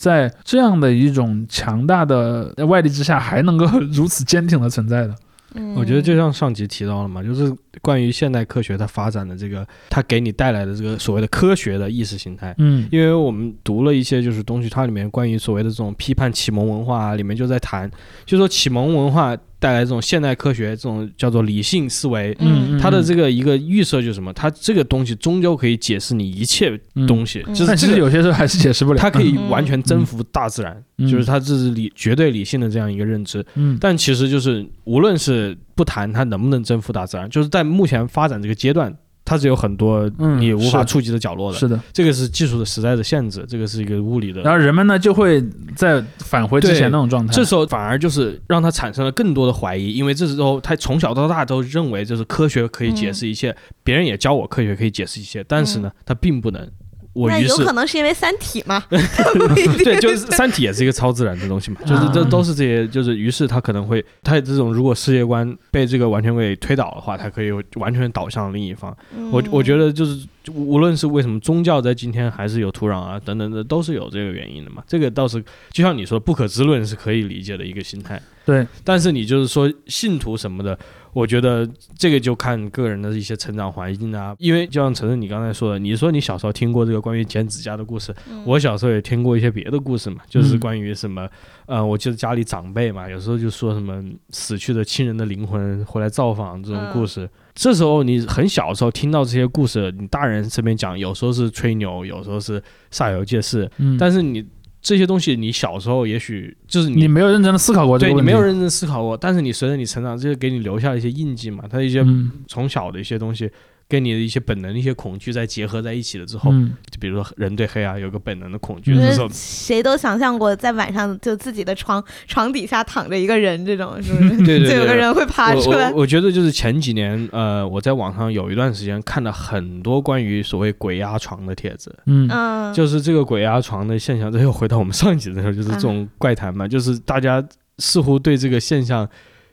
[0.00, 5.14] 在这样的一种强大的外力之下，还能够 如此坚挺的存在的。
[5.54, 12.54] 嗯我觉得就像上集提到了嘛，就是关于现代科学它发展的这个，它给你带来的这个所谓的科学的意识形态。
[12.58, 17.90] 嗯因为我们读了一些就是东西，它里面关于所谓的这种批判启蒙文化啊，里面就在谈，
[18.24, 24.32] 就说启蒙文化带来这种现代科学这种叫做理性思维，嗯，它的这个一个预设就是什么？
[24.32, 27.98] 它这个东西终究可以解释你一切东西，嗯但其实就是这个。
[27.98, 28.98] 有些时候还是解释不了。
[28.98, 33.44] 它可以嗯完全征服大自然，嗯就是它这是理绝对理性的这样一个认知。
[33.54, 38.92] 嗯，但其实就是无论是不谈它能不能征服大自然，就是在目前发展这个阶段，
[39.30, 41.56] 它是有很多嗯你无法触及的角落的。
[41.56, 41.78] 是的。
[41.92, 44.42] 这个是技术的时代的限制，这个是一个物理的。
[44.42, 45.40] 然后人们呢就会
[45.76, 47.32] 在返回之前那种状态。
[47.32, 56.68] 这时候反而就是让他产生了更多的怀疑，因为这时候他从小到大都认为就是科学可以解释一切，别人也教我科学可以解释一切，但是呢，他并不能。
[57.12, 58.82] 我于是那有可能是因为《三体》嘛？
[58.88, 68.96] 对，就是《三体》也是一个超自然的东西嘛，就是这啊都是这些，就是于是他可能会，他这种如果世界观被这个完全给推倒的话，他可以完全倒向另一方。
[69.32, 74.82] 我我觉得得就是无论是为什么宗教在今天还是有土壤啊等等的，都是有这个原因的嘛。
[74.86, 78.20] 这个倒是就像你说，不可知论是可以理解的一个心态。
[78.46, 80.76] 对，但是你就是说信徒什么的，
[81.12, 84.34] 我觉得这个就看个人的一些成长环境啊。
[84.38, 91.28] 因为就像晨晨你刚才说的，你说你小时候听过这个关于剪指甲的故事，嗯我小时候也听过一些别的故事嘛，就是嗯关于什么，
[91.66, 97.28] 呃，我记得家里长辈嘛，有时候就说什么死去的亲人的灵魂回来造访这种故事。
[97.54, 104.44] 这时候你很小的时候听到这些故事，你大人身边讲，有时候是吹牛，有时候是煞有介事，嗯，但是你
[104.80, 108.14] 这些东西，你小时候也许就是你没有认真的思考过这对。
[108.14, 113.50] 你没有认真思考过，但是你随着你成长，这些给你留下一些印记嘛，它一些嗯从小的一些东西，
[113.90, 116.72] 跟你的一些本能的一些恐惧再结合在一起了之后，嗯。
[116.90, 119.00] 就比如说人对黑啊有个本能的恐惧，嗯。
[119.02, 124.36] 这时候谁都想象过在晚上就自己的床床底下躺着一个人，这种是不是？
[124.46, 124.70] 对对对。
[124.70, 125.90] 就有个人会爬出来。
[125.90, 126.02] 我。
[126.02, 132.28] 我觉得就是前几年，呃，我在网上有一段时间看了很多关于所谓鬼压床的帖子，嗯。
[132.30, 137.44] 嗯，就是这个鬼压床的现象，这又回到我们上一集的时候，就是这种怪谈嘛，就是大家
[137.78, 139.08] 似乎对这个现象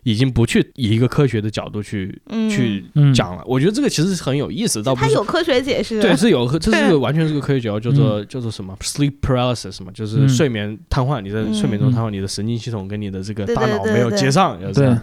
[0.10, 2.50] 已经不去以一个科学的角度去、嗯。
[2.50, 3.14] 去嗯。
[3.14, 3.44] 讲了。
[3.46, 6.02] 我觉得这个其实是很有意思，倒不是他有科学解释。
[6.02, 10.30] 对，是有， 这是个完全是个科学叫叫做叫做什么？Sleep paralysis 嘛，就是嗯。
[10.30, 14.86] 睡眠瘫痪，你在嗯睡眠中瘫痪，你的神经系统跟你的这个大脑没有接上，就这对。
[14.86, 15.02] 样。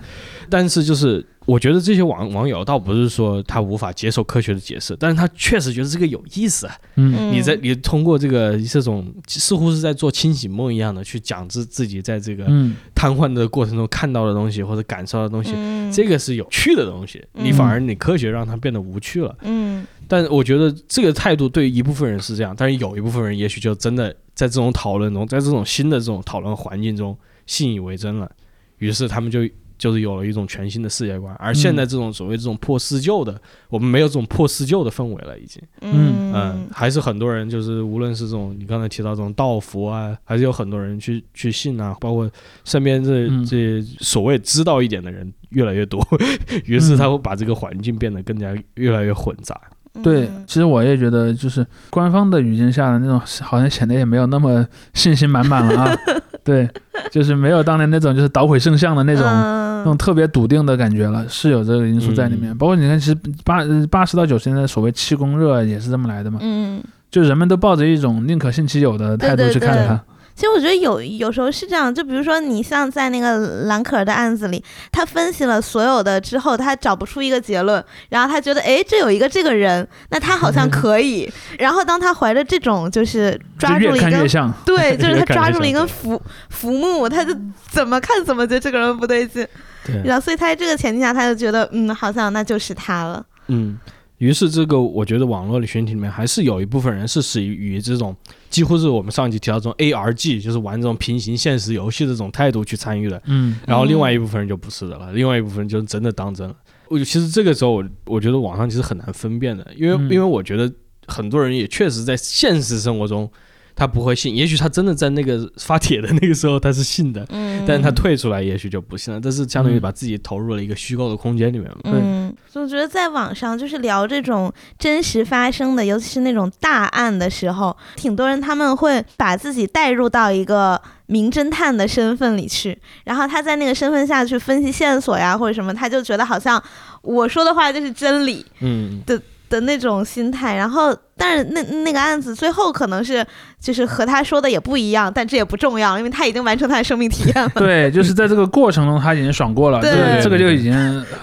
[0.49, 6.77] 但是就是我觉得这些网网友倒不是说他无法接受科学的解释，但是他确实觉得这个有意思啊。
[6.97, 7.15] 嗯。
[7.17, 7.33] 嗯。
[7.33, 12.77] 你在你通过这个这种似乎是在做清醒梦一样的去讲自自己在这个嗯。
[12.95, 15.93] 瘫痪的过程中看到的东西或者感受到的东西，嗯。
[15.93, 19.37] 这个是有趣的东西，你嗯反而你科学让它变得无趣了。
[19.43, 19.87] 嗯。
[20.07, 28.31] 但我觉得这个态度对于一部分人是这样，但是有一部分人也许就真的在这种讨论中，在这种新的这种讨论环境中信以为真了，
[28.79, 29.41] 于是他们就
[29.77, 31.35] 就是有了一种全新的世界观。
[31.39, 35.63] 而现在这种所谓这种破四旧的，我们没有这种破四旧的氛围了，已经。
[35.81, 42.31] 嗯嗯，还是很多人就是无论是这种你刚才提到这种道佛啊，还是有很多人去去信啊，包括
[42.65, 46.05] 身边这嗯这所谓知道一点的人越来越多，
[46.67, 49.61] 于是他会把这个环境变得更加越来越混杂。
[50.03, 55.97] 对，嗯其实我也觉得，就是官方的语境下的那种，好像显得也没有那么信心满满了啊。
[56.45, 56.69] 对，
[57.11, 62.53] 就是没有当年那种就是捣毁圣像的那种、嗯那种特别笃定的感觉了，是有这个因素在里面。
[62.53, 63.59] 嗯包括你看，其实八
[63.91, 66.83] 八十到九十年代所谓气功热也是这么来的嘛，嗯。
[67.11, 70.01] 就人们都抱着一种宁可信其有的态度对对对去看它。
[70.35, 81.33] 其实我觉得有有时候是这样，就比如说你像在那个蓝可儿的案子里，他分析了所有的之后，他找不出一个结论，然后他觉得哎，这有一个这个人，那他好像可以。
[81.59, 87.33] 然后当他怀着这种就是抓住了一根，看越像，对， 就是他抓住了一根浮浮木，他就
[87.71, 89.47] 怎么看怎么觉得这个人不对劲。
[89.87, 93.25] 对，然后所以他在这个前提下，他就觉得嗯，好像那就是他了。
[93.49, 93.79] 嗯，
[94.19, 98.15] 于是这个我觉得网络的群体里面还是有一部分人是属于这种
[98.49, 103.21] 几乎是我们上集提到这种 ARG，就是玩这种平行现实游戏的这种态度去参与的。
[103.27, 106.55] 嗯然后另外一部分人就不是的了，另外一部分人就是真的当真了。
[106.89, 110.73] 我其实这个时候我我觉得网上其实很难分辨的，因为、嗯因为我觉得
[111.07, 113.29] 很多人也确实在现实生活中
[113.77, 121.79] 他不会信，也许他真的在那个发帖的那个时候他是信的，嗯，但是他退出来也许就不信了，这是相当于把自己投入了一个虚构的空间里面嘛。
[121.85, 136.63] 嗯，所以我觉得在网上就是聊这种真实发生的，尤其是那种大案的时候，挺多人他们会把自己带入到一个名侦探的身份里去，然后他在那个身份下去分析线索呀或者什么，他就觉得好像
[137.03, 140.57] 我说的话就是真理嗯的，的那种心态。
[140.57, 143.25] 然后，但是那那个案子最后可能是
[143.61, 147.51] 就是和他说的也不一样，但这也不重要，因为他已经完成他的生命体验了。
[147.55, 150.73] 对， 就是在这个过程中他已经爽过了，对这个对这个就已经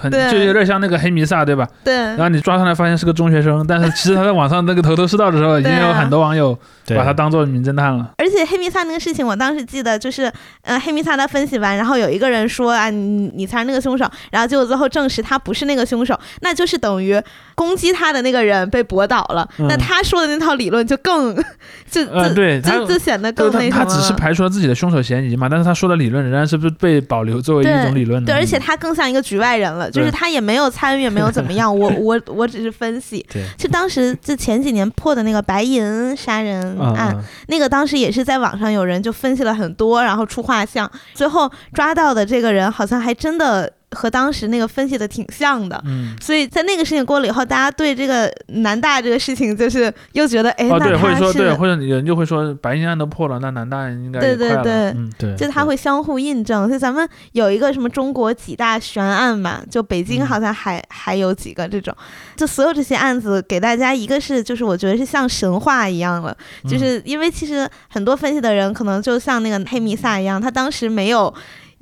[0.00, 1.68] 很就有点像那个黑弥撒，对吧？
[1.84, 6.58] 对然后你抓上来发现是个中学生，但是其实他在网上那个头头是道的时候，已经有很多网友
[6.96, 8.10] 把他当做名侦探了。
[8.18, 10.32] 而且黑弥撒那个事情，我当时记得就是，
[10.62, 17.20] 呃，黑弥撒他分析完，然后有一个人说啊，你你才是那个凶手，然后结果最后证实他不是那个凶手，那就是等于
[17.54, 21.34] 攻击他的那个人被驳倒了，嗯那他说的那套理论就更
[21.90, 28.32] 就呃，就对就就显得更那什么他只是排除了自己的凶手嫌疑嘛，但是他说的理论仍然是不是被保留作为一种理论的。
[28.32, 33.24] 对，而且他更像一个局外人了，就是他也没有参与，也没有怎么样，我 我我只是分析。
[33.30, 45.80] 对就当时就前几年破的那个白银杀人案，啊，那个当时也是在网上有人就分析了很多，然后出画像，最后抓到的这个人好像还真的和当时那个分析的挺像的。
[45.86, 54.62] 嗯，所以在那个事情过了以后，大家对这个南大这个事情就是又觉得，哎，哦对，或者说对，或者有人就会说白银案都破了，那南大应该也快了。
[54.62, 56.66] 对对对嗯，对，就他会相互印证。
[56.66, 61.94] 所以咱们有一个什么中国几大悬案嘛，就北京嗯好像还、还有几个这种，
[62.36, 71.32] 就所有这些案子给大家一个是就是我觉得是像神话一样了，嗯就是因为其实很多分析的人可能就像那个黑弥撒一样，他当时没有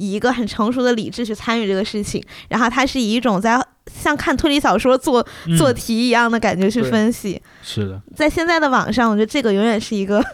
[0.01, 7.41] 以一个很成熟的理智去参与这个事情，然后他是以一种在像看推理小说做嗯做题一样的感觉去分析。
[7.63, 10.25] 是的，在现在的网上，我觉得这个永远是一个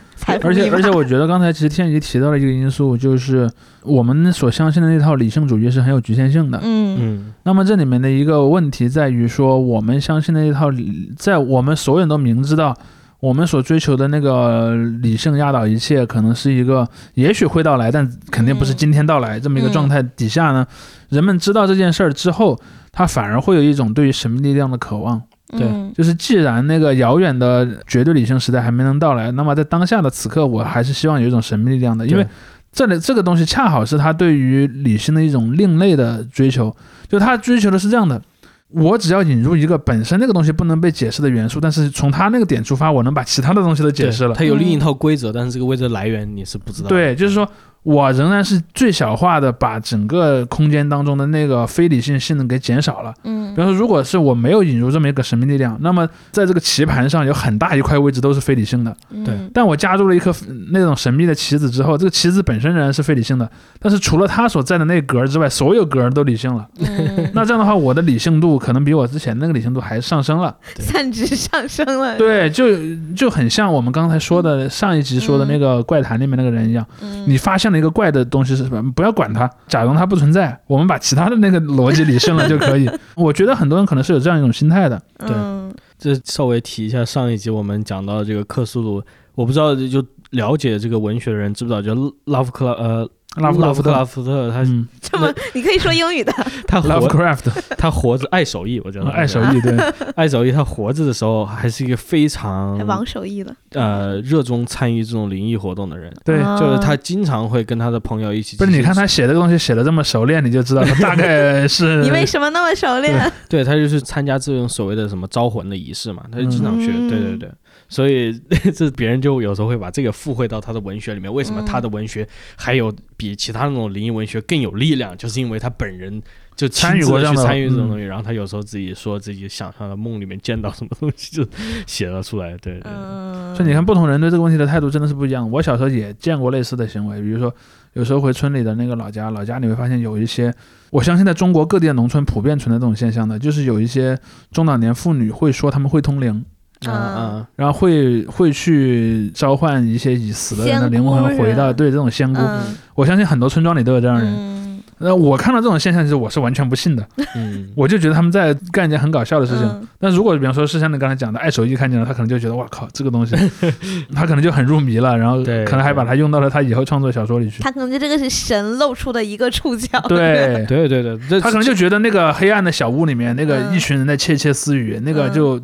[0.43, 3.51] 而且而且，我觉得刚才其实天宇提到了一个因素，就是
[3.83, 6.59] 我们所相信的那套理性主义是很有局限性的。
[6.63, 12.77] 嗯嗯那么这里面的一个问题在于说，我们相信的那套理，在我们所有人都明知道，
[13.21, 20.67] 我们所追求的那个理性压倒一切，可能是一个也许会到来，但肯定不是今天到来、这么一个状态底下呢，
[21.09, 22.61] 人们知道这件事儿之后，
[22.93, 25.21] 他反而会有一种对于神秘力量的渴望。
[25.49, 32.27] 对嗯就是既然那个遥远的绝对理性时代还没能到来，那么在当下的此刻，我还是希望有一种神秘力量的，因为
[32.73, 36.77] 这里这个东西恰好是他对于理性的一种另类的追求，
[37.09, 38.21] 就他追求的是这样的。
[38.69, 44.35] 我只要引入一个本身那个东西不能被解释的元素，但是从他那个点出发，我能把其他的东西都解释了。
[44.35, 46.95] 它有另一套规则，但是这个规则来源你是不知道的。
[46.95, 47.49] 对，就是说
[47.87, 53.15] 我仍然是最小化的把整个空间当中的那个非理性性能给减少了。
[53.23, 58.95] 嗯比方说，如果是我没有引入这么一个神秘力量，那么在这个棋盘上有很大一块位置都是非理性的。
[59.25, 60.35] 对嗯但我加入了一颗
[60.73, 66.67] 那种神秘的棋子之后，这个棋子本身仍然是非理性的，但是除了它所在的那格儿之外，所有格儿都理性了。
[66.81, 70.55] 嗯 那这样的话，我的理性度可能比我之前那个理性度还上升了。
[70.81, 72.19] 散值上升了。
[72.19, 72.67] 对，就
[73.15, 78.93] 就很像我们刚才说的上一集说的那个怪谈里面那个人一样，嗯，你发现了一个怪的东西是什么？
[78.93, 82.89] 不要管它，假装它不存在，我们把其他的那个逻辑理顺了就可以。
[83.17, 85.01] 我觉得很多人可能是有这样一种心态的。
[85.19, 89.03] 对嗯这稍微提一下上一集我们讲到的这个克苏鲁，
[89.35, 93.11] 我不知道就了解这个文学的人知不知道，就拉夫克拉呃
[93.41, 96.33] 拉夫特拉夫特，他嗯 这么你可以说英语的，
[96.67, 99.77] 他活，Lovecraft，他活着爱手艺，我觉得爱手艺，对，
[100.15, 103.55] 爱手艺，他活着的时候还是一个非常还王手艺了。
[103.73, 106.41] 呃热衷参与这种灵异活动的人，对。
[106.41, 108.57] 啊就是他经常会跟他的朋友一起。
[108.57, 113.31] 不是，你看他写的东西写的这么熟练，你就知道他大概 是你为什么那么熟练？
[113.49, 117.51] 对他就是参加这种所谓的什么招魂的仪式嘛，他就经常去，嗯对对对，
[117.89, 118.33] 所以
[118.75, 121.33] 这别人就有时候会把这个附会到他的文学里面。
[121.33, 122.27] 为什么嗯他的文学
[122.57, 126.23] 还有比比其他那种灵异文学更有力量，就是因为他本人
[126.55, 131.45] 就亲参与自地去过这样的嗯参与这种东西，然后他有时候自己说自己想象的梦里面见到什么东西，就
[131.87, 132.51] 写了出来。
[132.59, 135.51] 对对对， 嗯，所以你看，不同人对这个问题的态度真的是不一样。
[135.51, 137.53] 我小时候也见过类似的行为，比如说
[137.95, 140.55] 有时候回村里的那个老家，老家你会发现有一些，
[140.91, 144.17] 我相信在中国各地的农村普遍存在这种现象的，就是有一些
[144.53, 146.45] 中老年妇女会说他们会通灵，
[146.85, 152.41] 嗯嗯然后会会去召唤一些已死的人的灵魂回到对这种仙姑。
[152.41, 154.33] 嗯我相信很多村庄里都有这样的人。
[154.35, 154.57] 嗯
[154.99, 159.63] 那、我看到这种现象，其实我是完全不信的，嗯，我就觉得他们在干一件很搞笑的事情。
[159.67, 163.37] 嗯但如果比方说是像你刚才讲的，爱手艺看见了，他可能就觉得哇靠，这个东西，
[164.15, 167.63] 他可能就很入迷了，然后可能还把它用到了他以后创作小说里去。
[167.63, 170.01] 他可能觉得这个是神露出的一个触角。
[170.09, 175.61] 对，对对对，他可能就觉得那个黑暗的小屋里面那个嗯一群人在窃窃私语，那个嗯就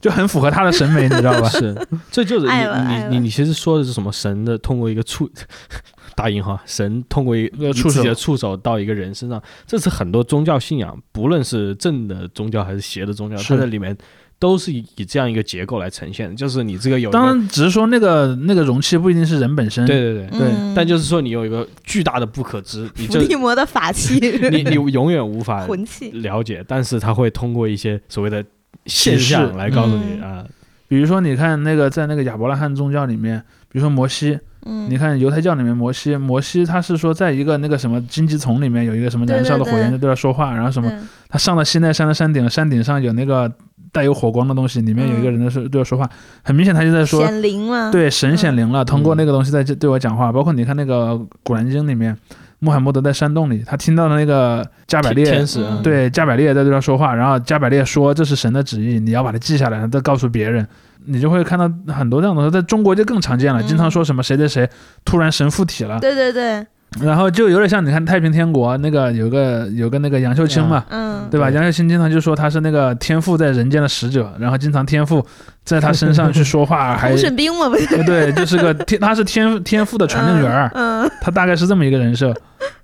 [0.00, 1.48] 就很符合他的审美， 你知道吧？
[1.50, 1.76] 是，
[2.10, 2.52] 这就是你
[2.88, 5.30] 你你你其实说的是什么神的通过一个触
[6.16, 7.90] 大引号神通过一个触手。
[7.90, 13.96] 自己的触手到一个人身上，这是很多宗教信仰，不论是正的宗教还是邪的宗教，它在里面
[14.38, 19.86] 都是以以这样一个结构来呈现的，就是你这个有个当然，只是说那个那个容器不一定是人本身。
[19.86, 20.48] 对对对，对。
[20.50, 20.74] 嗯。
[20.74, 24.18] 但就是说你有一个巨大的不可知，你伏地魔的法器，
[24.50, 25.66] 你你永远无法。
[26.12, 28.44] 了解，但是它会通过一些所谓的
[28.86, 30.44] 现象来告诉你嗯啊，
[30.88, 33.38] 比如说，你看那个在那个亚伯拉罕宗教里面，
[33.70, 43.50] 比如说摩西，嗯，你看犹太教里面摩西，摩西他是说在一个那个什么荆棘丛里面有一个什么燃烧的火焰在对他说话，然后什么嗯他上了西奈山的山顶，山顶上有那个
[43.92, 46.08] 带有火光的东西，里面有一个人在说对我说话，
[46.42, 47.24] 很明显他就在说。
[47.24, 47.92] 显灵了？
[47.92, 50.32] 对神显灵了，通过嗯那个东西在对我讲话。
[50.32, 51.12] 包括你看那个
[51.42, 52.16] 《古兰经》里面，
[52.60, 60.66] 穆罕默德在山洞里，他听到了那个加百列天使啊嗯对加百列在对他说话，然后加百列说这是神的旨意，你要把它记下来，再告诉别人。
[61.06, 64.68] 你就会看到很多这样的东西，在中国就更常见了，嗯经常说什么谁谁谁
[65.02, 66.64] 突然神附体了，对对对，
[67.00, 71.48] 然后就有点像你看太平天国那个有个有个那个杨秀清嘛，嗯，对吧？
[71.50, 75.24] 杨秀清经常就说他是那个天父在人间的使者，然后经常天父
[75.64, 78.04] 在他身上去说话，还 洪顺兵嘛，不是？
[78.04, 82.34] 对，就是个天，他是天天父的传令员儿，嗯，嗯他大概是这么一个人设。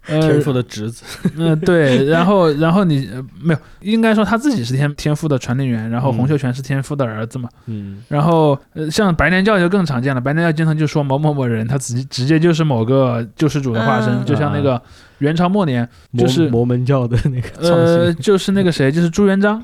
[0.07, 1.03] 呃 天赋的侄子，
[1.37, 6.15] 嗯、对，然后然后你、呃没有，应该说他自己是天天赋的传令员，然后嗯。
[6.15, 7.49] 洪秀全是天赋的儿子嘛。
[7.67, 8.03] 嗯。
[8.09, 14.25] 然后呃，像白莲教就更常见了，白莲教经常就说某某某人，他直直接就是某个救世主的化身，嗯。
[14.25, 14.81] 就像那个
[15.19, 19.63] 元朝末年，就是摩摩门教的那个创呃，就是那个谁，就是朱元璋。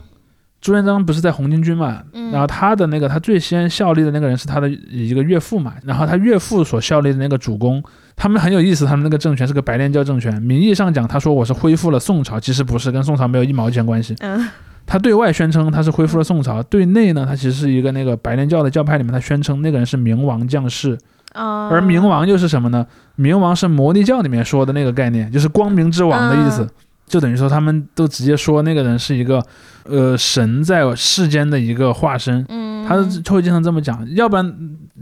[0.61, 2.31] 朱元璋不是在红巾军嘛，嗯。
[2.31, 7.83] 然后他的那个他最先效力的那个人是他的一个岳父嘛，然后他岳父所效力的那个主公，
[8.23, 14.15] 他们很有意思，他们那个政权是个白莲教政权，名义上讲他说我是恢复了宋朝，其实不是，跟宋朝没有一毛钱关系。
[14.21, 14.49] 嗯
[14.87, 20.97] 他对外宣称他是恢复了宋朝，对内呢，他其实是一个那个白莲教的教派里面，他宣称那个人是冥王降世，
[21.35, 22.87] 哦，而冥王又是什么呢？
[23.19, 26.63] 冥王是摩尼教里面说的那个概念，就是光明之王的意思。
[26.63, 26.71] 嗯
[27.05, 29.45] 就等于说，他们都直接说那个人是一个，
[29.85, 32.43] 呃，神在世间的一个化身。
[32.49, 34.55] 嗯，他就会经常这么讲，要不然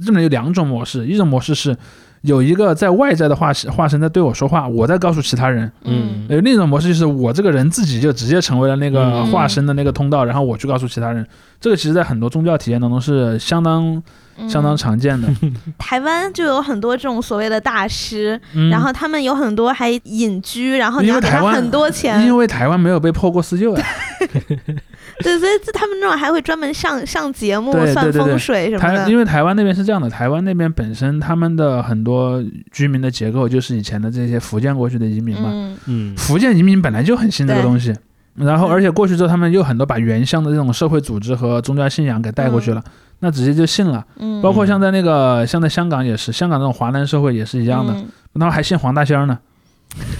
[0.04, 1.76] 这里有两种模式，一种模式是
[2.22, 6.26] 有一个在外在的化身化身在对我说话，我在告诉其他人；嗯。
[6.28, 9.26] 有，另一种模式就是我这个人自己就直接成为了那个嗯。
[9.30, 11.26] 化身的那个通道，然后我去告诉其他人。
[11.60, 14.02] 这个其实在很多宗教体验当中是相当
[14.48, 15.28] 相当嗯常见的。
[15.78, 18.70] 台湾就有很多这种所谓的大师，嗯。
[18.70, 23.84] 然后他们有很多还隐居，然后你因要给他很多钱，因为台湾没有被破过四旧呀，
[25.22, 35.76] 对，所以他们那种还会专门上上节目算风水什么台的，因为台湾那边是这样的，台湾那边本身他们的很多居民的结构就是以前的这些福建过去的移民嘛，嗯。
[35.86, 36.16] 嗯。
[36.16, 37.94] 福建移民本来就很信这个东西，
[38.34, 42.82] 然后嗯而且过去之后他们又很多把原乡的这种社会组织和宗教信仰给带过去了，
[43.20, 44.04] 那直接就信了。
[44.18, 49.38] 嗯，包括像在那个像在香港也是，香港那种华南社会也是一样的，嗯他们还信黄大仙呢。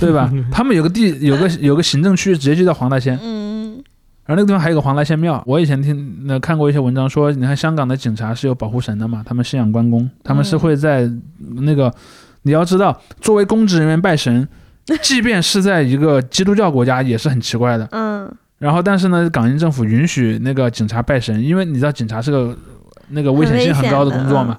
[0.01, 0.29] 对吧？
[0.51, 3.19] 他们有个地，有个有个行政区，直接就叫黄大仙。
[3.23, 3.83] 嗯
[4.27, 11.11] 然后那个地方还有个黄大仙庙，我以前听呃看过一些文章说，你看香港的警察是有保护神的嘛，他们信仰关公，他们是会在
[11.63, 11.93] 那个，
[12.43, 14.47] 你要知道，作为公职人员拜神，
[15.03, 17.89] 即便是在一个基督教国家也是很奇怪的。
[17.93, 22.57] 嗯然后但是呢，港英政府允许那个警察拜神，因为你知道警察是个
[23.11, 24.59] 那个危险性很高的工作嘛。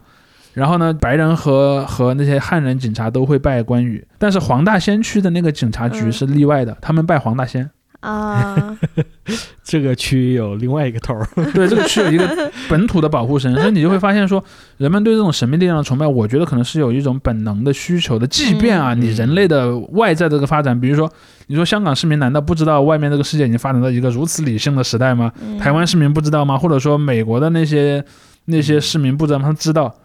[0.54, 7.70] 然后呢，白人和和那些汉人警察都会拜关羽，但是黄大仙区的那个警察局嗯是例外的，他们拜黄大仙。
[8.02, 8.76] 啊，
[9.64, 11.24] 这个区有另外一个头儿，
[11.54, 14.44] 对，这个区有一个本土的保护神，所以你就会发现说，
[14.78, 18.26] 人们对这种神秘力量的崇拜，我觉得可能是有一种本能的需求的。
[18.26, 21.08] 即便啊，嗯你人类的外在这个发展，比如说，
[21.46, 25.32] 你说香港市民难道不知道外面这个世界已经发展到一个如此理性的时代吗？
[25.40, 26.58] 嗯台湾市民不知道吗？
[26.58, 28.04] 或者说美国的那些
[28.46, 29.40] 那些市民不知道？
[29.40, 29.96] 他知道。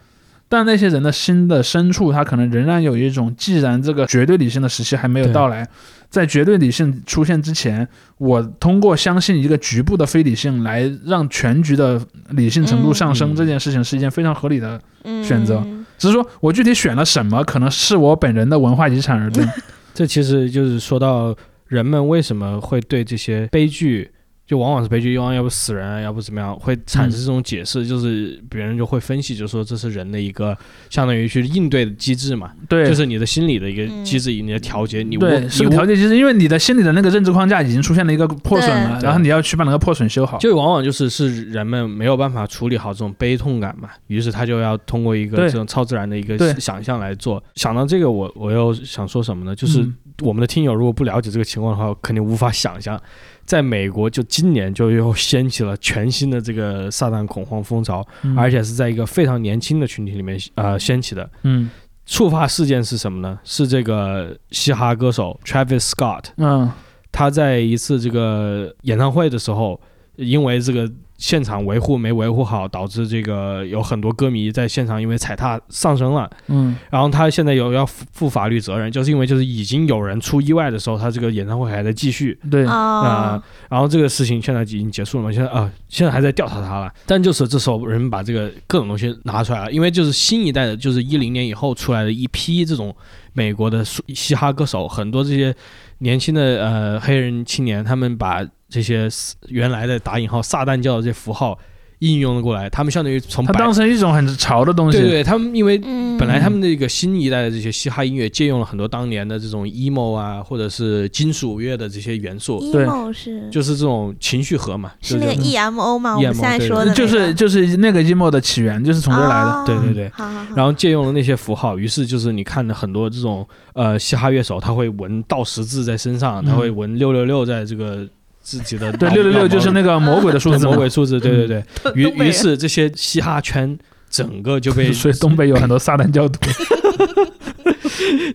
[0.48, 5.68] 但那些人的心的深处，他可能仍然有一种，既然这个绝对理性的时期还没有到来，
[6.08, 7.86] 在绝对理性出现之前，
[8.18, 14.80] 我通过相信一个局部的非理性来让全局的理性程度上升，嗯这件事情是一件非常合理的。
[15.02, 15.64] 嗯选择
[15.98, 19.44] 只是说我具体选了什么，可能是我本人的文化遗产而定。
[19.94, 21.34] 这其实就是说到
[21.66, 24.08] 人们为什么会对这些悲剧，
[24.46, 30.56] 就往往是悲剧，要要不死人啊，要不怎么样，会产生这种解释，就是别人就会分析，就说这是人的一个
[30.88, 40.38] 相当于去应对的机制嘛，对，就是你的心理的一个机制，你的调节，你对，你是个调节机制，因为你的心里的那个认知框架已经出现了一个破损了，然后你要去把那个破损修好。
[40.38, 47.42] 就往往就是是人们没有办法处理好这种悲痛感嘛，于是他就要通过一个这种超自然的一个想象来做。
[47.56, 49.56] 想到这个，我我又想说什么呢？
[49.56, 52.98] 就是嗯我们的听友如果不了解这个情况的话，肯定无法想象，
[53.46, 61.30] 在美国就今年就又掀起了全新的这个撒旦恐慌风潮，嗯而且是在一个非常年轻的群体里面呃掀起的。
[61.44, 61.70] 嗯
[62.04, 63.38] 触发事件是什么呢？
[63.42, 66.70] 是这个嘻哈歌手 Travis Scott，嗯
[67.10, 69.80] 他在一次这个演唱会的时候，
[70.16, 76.28] 因为这个现场维护没维护好，导致这个有很多歌迷在现场因为踩踏丧生了。
[76.48, 82.38] 嗯然后他现在有要负负法律责任，就是因为就是已经有人出意外的时候，他这个演唱会还在继续。
[82.50, 85.32] 对，哦，然后这个事情现在已经结束了嘛？
[85.32, 86.92] 现在啊、现在还在调查他了。
[87.06, 92.94] 但就是这时候人们把这个各种东西拿出来了，因为就是新一代的，就是一零年以后出来的一批这种
[93.32, 95.54] 美国的嘻嘻哈歌手，很多这些
[95.98, 99.08] 年轻的呃黑人青年，他们把这些
[99.48, 101.58] 原来的打引号撒旦教的这些符号
[102.00, 104.98] 应用了过来，他们相当于从它当成一种很潮的东西。
[104.98, 113.48] 对对，他们因为嗯，本来他们的一个新一代的这些嘻哈音乐借用了很多当年的这种 emo 啊，或者是金属乐的这些元素，对 emo 是。
[113.50, 116.16] 就是这种情绪核嘛，是那个 emo 吗？
[116.16, 119.50] 我们 EMO 对现在说的就是就是那个 emo 的起源就是从这儿来的。
[119.52, 119.64] 哦。
[119.64, 120.12] 对对对。
[120.54, 128.06] 然后借用了那些符号，于是就是你看的很多这种呃嘻哈乐手，他会纹倒十字在身上，嗯他会纹六六六在这个
[128.46, 131.92] 自己的对，六六六就是那个魔鬼的数字魔鬼数字，对对对。
[131.96, 133.76] 于于是这些嘻哈圈
[134.08, 136.38] 整个就被 所以东北有很多撒旦教徒，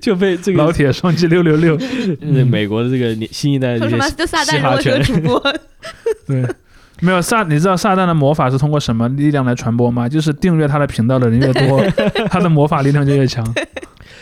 [0.02, 1.78] 就被这个老铁双击六六六。
[2.20, 4.04] 那美国的这个新一代的说什么？
[4.04, 5.24] 这些就撒旦如嘻哈圈。
[6.28, 6.46] 对，
[7.00, 10.10] 没有撒，你知道撒旦的魔法是通过什么力量来传播吗？
[10.10, 11.82] 就是订阅他的频道的人越多，
[12.30, 13.42] 他的魔法力量就越强。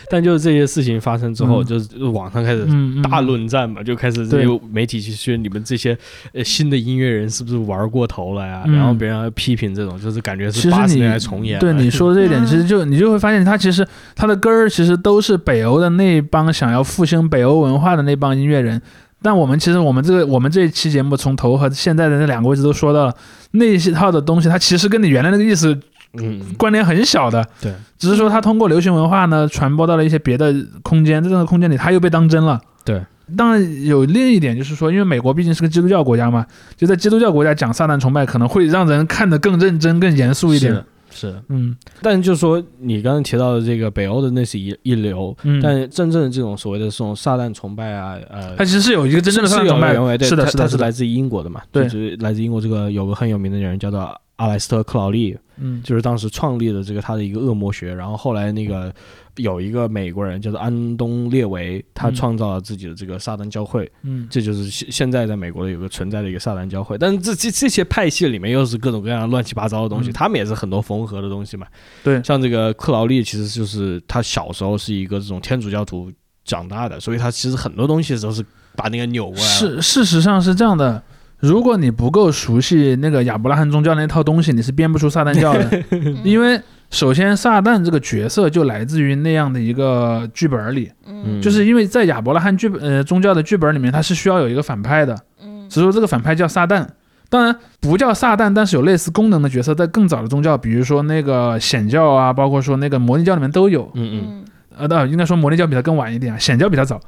[0.10, 2.68] 但就是这些事情发生之后，嗯就是网上开始
[3.04, 5.98] 大论战嘛，就开始这对些媒体去说你们这些
[6.34, 8.64] 呃新的音乐人是不是玩过头了呀？
[8.66, 11.60] 嗯然后别人要批评这种，就是感觉是八十年代重演。
[11.60, 18.82] 对你说的这一点，嗯其实就 你就会发现，他其实他的根儿其实都是北欧的那帮想要复兴北欧文化的那帮音乐人。
[19.22, 23.14] 但我们其实我们这个我们这一期节目从头和现在的那两个位置都说到了，
[23.52, 25.78] 那一套的东西，它其实跟你原来那个意思
[26.14, 32.60] 嗯，关联很小的，对，只是说他通过流行文化呢传播到了一些别的空间，在这个空间里他又被当真了。
[32.84, 33.00] 对，
[33.38, 36.46] 当然有另一点就是说，因为美国毕竟是个基督教国家嘛，
[36.76, 40.84] 就在基督教国家讲撒旦崇拜可能会让人看得更认真、更严肃一点。
[41.12, 41.36] 是。
[41.50, 41.76] 嗯。
[42.02, 51.84] 但就是说，你刚才提到的这个北欧的那是一一流，嗯，但真正的这种所谓的这种撒旦崇拜啊，呃，它其实是有一个真正的撒旦崇拜是的，是的，是的它它是来，自于英国的嘛，对。
[51.84, 54.00] 就是来自英国这个有个很有名的人叫做
[54.40, 58.94] 阿莱斯特克劳利，嗯，就是当时创立的这个他的一个恶魔学，然后后来那个
[59.36, 62.16] 有一个美国人叫做安东列维，他嗯。
[62.16, 70.14] 创造了自己的这个撒旦教会，嗯，这就是现现在在美国的有个存在的一个撒旦教会，但是这这这些派系里面又是各种各样乱七八糟的东西，嗯。
[70.14, 71.68] 他们也是很多缝合的东西嘛。
[72.02, 72.24] 对。
[72.24, 76.10] 像这个克劳利，其实就是他小时候是一个这种天主教徒
[76.46, 78.42] 长大的，所以他其实很多东西都是
[78.78, 79.50] 把那个扭过来了。
[79.50, 81.04] 是事实上是这样的。
[81.40, 85.84] 如果你不够熟悉那个亚伯拉罕宗教那套东西，你是编不出撒旦教的，
[86.24, 86.60] 因为
[86.90, 96.86] 首先撒旦这个角色就来自于那样的一个剧本里，嗯就是因为在亚伯拉罕剧本呃宗教的剧本里面，它是需要有一个反派的，嗯只是说这个反派叫撒旦。
[97.32, 103.84] 当然不叫撒旦，但是有类似功能的角色，在更早的宗教，比如说那个显教啊，包括说那个摩尼教里面都有。
[103.94, 107.00] 嗯嗯嗯呃，那应该说摩尼教比它更晚一点，显教比它早。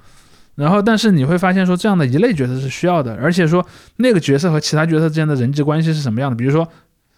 [0.56, 3.66] 然后，但是你会发现说这样的一类角色是需要的，而且说
[3.98, 6.36] 那个角色和其他角色之间的人际关系是什么样的？
[6.36, 6.68] 比如说，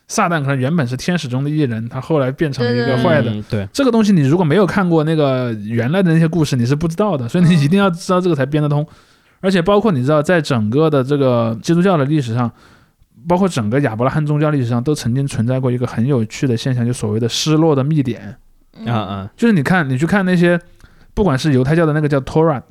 [0.08, 3.32] 撒旦可能原本是天使中的一人，他后来变成了一个坏的。
[3.32, 8.86] 嗯对，这个东西你如果没有看过那个原来的那些故事，你是不知道的，所以你一定要知道这个才编得通。
[9.42, 12.50] 而且包括你知道，在整个的这个基督教的历史上，
[13.28, 18.38] 包括整个亚伯拉罕宗教历史上，都曾经存在过一个很有趣的现象，就所谓的失落的密点。
[18.78, 20.60] 嗯啊啊，就是你看，你去看那些，
[21.14, 22.62] 不管是犹太教的那个叫 Torah，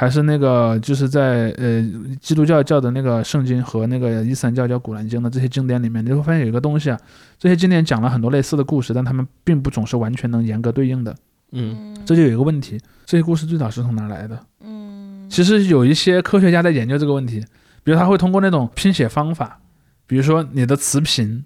[0.00, 1.84] 还是那个就是在呃
[2.20, 6.96] 基督教教的那个圣经和那个伊斯兰教叫古兰经的这些经典里面，你会发现有一个东西啊，
[7.36, 11.12] 这些经典讲了很多类似的故事，但他们并不总是完全能严格对应的。
[11.50, 14.38] 嗯这就有一个问题，这些故事最早是从哪来的？
[14.64, 17.44] 嗯其实有一些科学家在研究这个问题，
[17.82, 19.58] 比如他会通过那种拼写方法，
[20.06, 21.44] 比如说你的词频，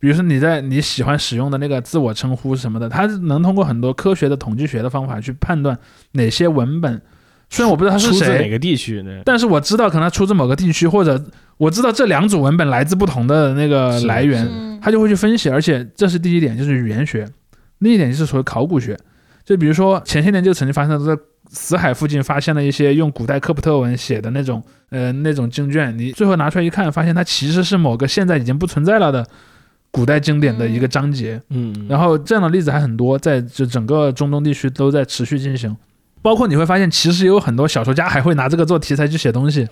[0.00, 5.78] 比如说你在你喜欢使用的那个自我称呼什么的，他能通过很多科学的统计学的方法去判断
[6.10, 7.00] 哪些文本。
[7.54, 9.22] 虽然我不知道他是出自哪谁，个地区呢？
[9.24, 11.24] 但是我知道可能他出自某个地区，或者
[11.56, 17.24] 我知道这两组文本来自不同的那个来源，嗯他就会去分析，而且这是第一点，就是语言学；
[17.78, 18.98] 另一点就是所谓考古学。
[19.44, 21.16] 就比如说前些年就曾经发生在
[21.48, 29.24] 死海附近发现了一些用古代科普特文写的那种呃那种经卷，你最后拿出来一看，发现它其实是某个现在已经不存在了的
[29.92, 31.40] 古代经典的一个章节。
[31.50, 35.76] 嗯，然后这样的例子还很多，在就整个中东地区都在持续进行。
[36.24, 39.68] 包括你会发现，其实有很多小说家还会拿这个做题材去写东西。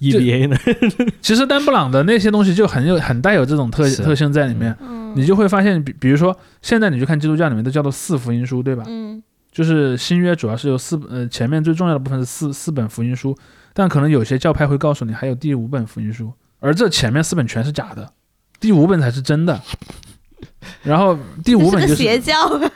[0.00, 0.56] EBA 呢？
[1.22, 4.76] 其实丹布朗的那些东西就很有很带有这种特特性在里面。
[4.80, 8.82] 嗯你就会发现，比比如说现在你去看基督教里面都叫做四福音书，对吧？
[8.88, 9.22] 嗯
[9.52, 13.34] 就是新约主要是有四呃前面最重要的部分是四四本福音书，
[13.72, 18.10] 但可能有些教派会告诉你还有第五本福音书，而这前面四本全是假的，
[18.58, 19.62] 第五本才是真的。
[20.82, 22.68] 然后第五本就是，这个邪教吧？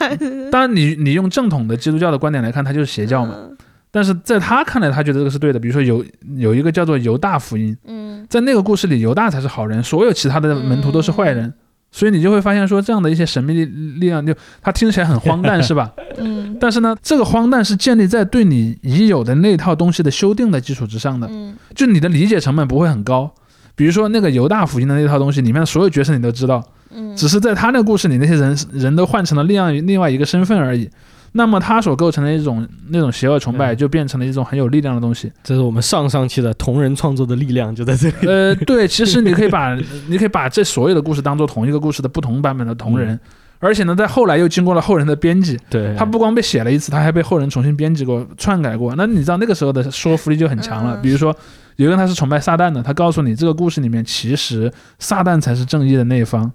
[0.50, 3.34] 当然你你用正统的基督教的观点来看，它就是邪教嘛。
[3.36, 3.56] 嗯
[3.92, 5.58] 但是在他看来，他觉得这个是对的。
[5.58, 6.04] 比如说有
[6.36, 11.52] 有一个叫做犹大福音，嗯在那个故事里，犹大才是好人，所有其他的门徒都是坏人。
[11.90, 14.32] 所以你就会发现说，这样的一些神秘力力量，就
[14.62, 15.90] 它听起来很荒诞，是吧？
[16.18, 23.34] 嗯但是呢，这个荒诞是建立在对你已有的那套东西的修订的基础之上的，嗯就你的理解成本不会很高。
[23.74, 30.88] 比如说那个犹大福音的那套东西，里面的所有角色你都知道，嗯，只是在他那个故事里，那些人人都换成了另外另外一个身份而已。
[31.32, 35.30] 那么他所构成的一种那种邪恶崇拜，嗯就变成了一种很有力量的东西。
[35.44, 38.26] 这是我们上上期的同人创作的力量就在这里。
[38.26, 39.76] 呃， 对，其实你可以把
[40.08, 43.16] 你可以把这所有的故事当做同一个故事的不同版本的同人，
[43.60, 48.92] 而且呢，在后来又经过了后人的编辑，对，他不光被写了一次，他还被后人重新编辑过、篡改过。
[48.96, 50.96] 那你知道那个时候的说服力就很强了。
[50.96, 51.32] 嗯比如说，
[51.76, 54.68] 有一个人他是崇拜撒旦的，他告诉你这个故事里面其实
[54.98, 56.50] 撒旦才是正义的那一方。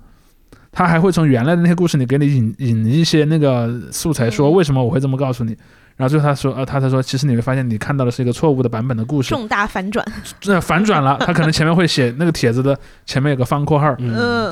[0.76, 5.58] 他还会从原来的那些故事里给你引引一些那个素材，说嗯为什么我会这么告诉你。
[5.96, 10.06] 然后最后他说，呃，他才说，其实你会发现你看到的是一个错误的版本的故事，重大反转。
[10.42, 11.18] 这反转了。
[11.22, 13.96] 他可能前面会写那个帖子的前面有个方括号，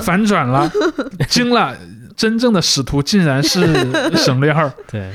[0.00, 0.66] 反转了，
[1.28, 1.76] 惊了，
[2.16, 3.60] 真正的使徒竟然是
[4.16, 4.66] 省略号。
[4.90, 5.12] 对，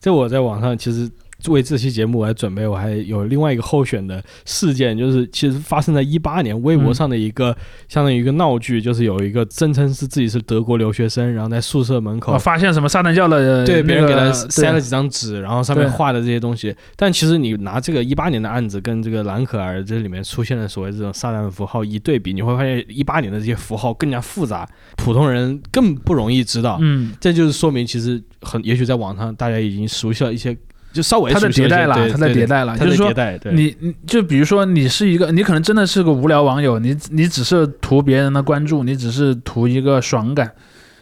[0.00, 1.06] 这我在网上其实
[1.46, 7.56] 为这期节目来准备，我还有另外一个候选的事件，就是其实发生在一八年，微博上的一个、
[7.88, 12.34] 相当于一个闹剧，就是有一个声称是自己是德国留学生，然后在宿舍门口。
[12.34, 16.74] 哦，发现什么撒旦教的、呃对，别人给他塞了几张纸，然后上面画的这些东西。
[16.96, 26.78] 但其实你拿这个一八年的案子跟这个蓝可儿这里面出现的所谓这种撒旦符号一对比，你会发现一八年的这些符号更加复杂，普通人更不容易知道。
[26.80, 30.56] 嗯，这就是说明，其实很也许在网上大家已经熟悉了一些，
[30.92, 33.12] 就稍微它在迭代了，对它在迭代了，就是说。
[33.52, 40.50] 你你就比如说，你是一个，你可能真的是个无聊网友，你你只是图别人的关注，你只是图一个爽感，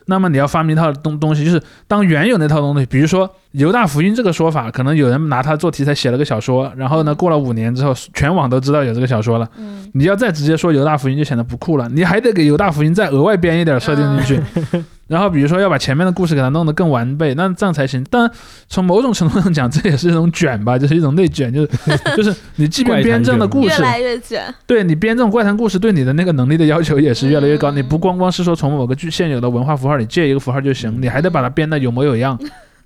[0.06, 9.48] 那么你要发明一套东东西，就是当原有那套东西，比如说犹大福音这个说法，可能有人拿它做题材写了个小说，然后呢，过了五年之后，全网都知道有这个小说了。
[9.58, 14.42] 嗯，你要再直接说犹大福音就显得不酷了，你还得给犹大福音再额外编一点设定进去，
[15.08, 18.04] 然后比如说要把前面的故事给它弄得更完备，那这样才行。
[18.10, 18.28] 但，
[18.68, 21.68] 从某种程度上讲，这也是一种卷吧，就是一种内卷，就是
[22.16, 24.42] 就是你即便编这样的故事，越来越卷。
[24.66, 27.70] 对你编这种怪谈故事，对你的那个能力的要求也是越来越高。
[27.70, 32.38] 嗯你不光光是说从某个具现有的文化符号里借一个符号就行，你还得把它编得有模有样，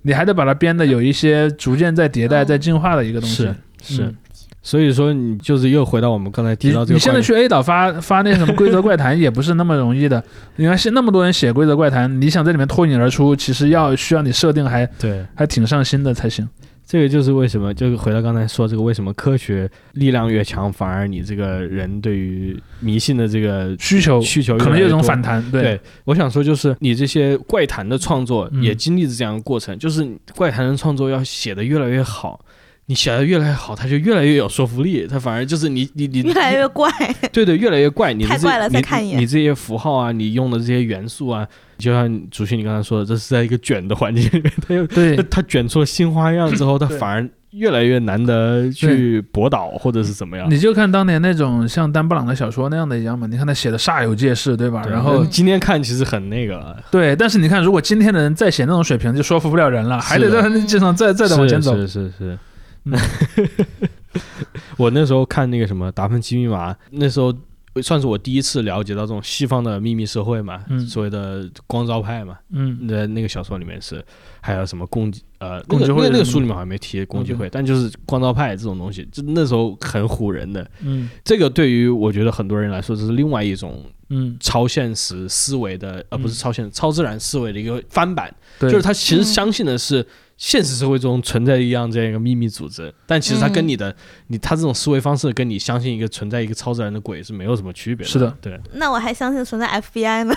[0.03, 3.49] 你还得把它编得有一些逐渐在迭代、嗯在进化的一个东西。
[3.81, 4.15] 是是嗯，
[4.63, 10.23] 所以说你就是又回到我们刚才提到这个你现在去 A 岛发发那什么规则怪谈也不是那么容易的。
[10.57, 16.47] 你看现那么多人写规则怪谈，你想在里面脱颖而出，其实要需要你设定还对，还挺上心的才行。
[16.85, 30.05] 这个就是为什么，就是回到刚才说这个为什么科学力量越强，反而你这个人对于迷信的这个需求需求可能有一种反弹，对，对，我想说就是你这些怪谈的创作嗯也经历着这样的过程，就是
[30.35, 32.43] 怪谈的创作要写的越来越好。
[32.91, 35.07] 你写的越来越好，他就越来越有说服力。
[35.07, 36.91] 他反而就是你你你越来越怪。
[37.31, 38.11] 对对，越来越怪。
[38.11, 50.51] 你的这太怪了再你看一眼你这些符号啊，你用的这些元素啊，就像主席你刚才说的，这是在一个卷的环境里面，它又对它它卷出了新花样之后，他反而越来越难得去博导或者是怎么样。
[50.51, 54.83] 你就看当年那种像丹布朗的小说那样的一样嘛，你看他写的煞有介事，对吧？
[54.83, 61.73] 对然后今天看其实很那个，对，但是你看，如果今天的人再写那种水平，就说服不了人了，还得在他那基础上再再再往前走。
[61.77, 62.37] 是是是是，
[64.77, 67.33] 我那时候看那个什么《达芬奇密码》，那时候
[67.81, 70.79] 算是我第一次了解到这种西方的秘密社会嘛，嗯。
[70.85, 72.37] 所谓的光照派嘛。
[72.49, 72.79] 嗯。
[72.81, 74.03] 那那个小说里面是，
[74.41, 80.69] 还有什么共济呃，共济会那个书里面好像没提共济会，但就是光照派这种东西，就那时候很唬人的。
[80.81, 81.09] 嗯。
[81.23, 86.35] 这个对于我觉得很多人来说，这是另外一种嗯，超现实思维的，呃，不是嗯。
[86.35, 88.33] 超现实、超自然思维的一个翻版。
[88.59, 89.23] 对，就是他其实嗯。
[89.23, 90.05] 相信的是
[90.43, 98.11] 现实社会中存在一样这样一个秘密组织，但其实他跟你的、你他这种思维方式跟你相信一个存在一个超自然的鬼是没有什么区别的。
[98.11, 100.33] 是的，对，那我还相信存在 FBI 呢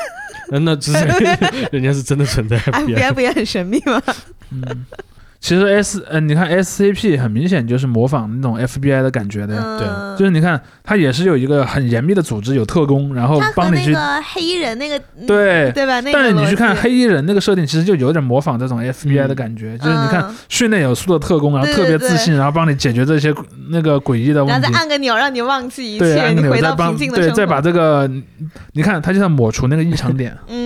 [0.50, 0.98] 那那只是
[1.72, 4.02] 人家是真的存在 FBI 不也很神秘吗？
[4.52, 4.84] 嗯，
[5.44, 9.62] 其实 S 呃，你看 SCP 很明显就是模仿那种 FBI 的感觉的呀。
[9.78, 15.70] 嗯，就是你看，它也是有一个很严密的组织，有特工，然后帮你去那个黑衣人那个对。
[15.72, 16.00] 对吧？
[16.00, 23.30] 那个但是你去看黑衣人那个设定，其实就有点模仿这种 FBI 的感觉，就是你看嗯训练有素的特工，然后特别对自信，然后帮你解决这些
[23.68, 24.78] 那个诡异的问题然后再。
[24.80, 27.36] 按个钮让你忘记一，切，你回到平静的生活。
[27.36, 28.10] 再把这个，
[28.72, 30.34] 你看他就像抹除那个异常点。
[30.48, 30.63] 嗯，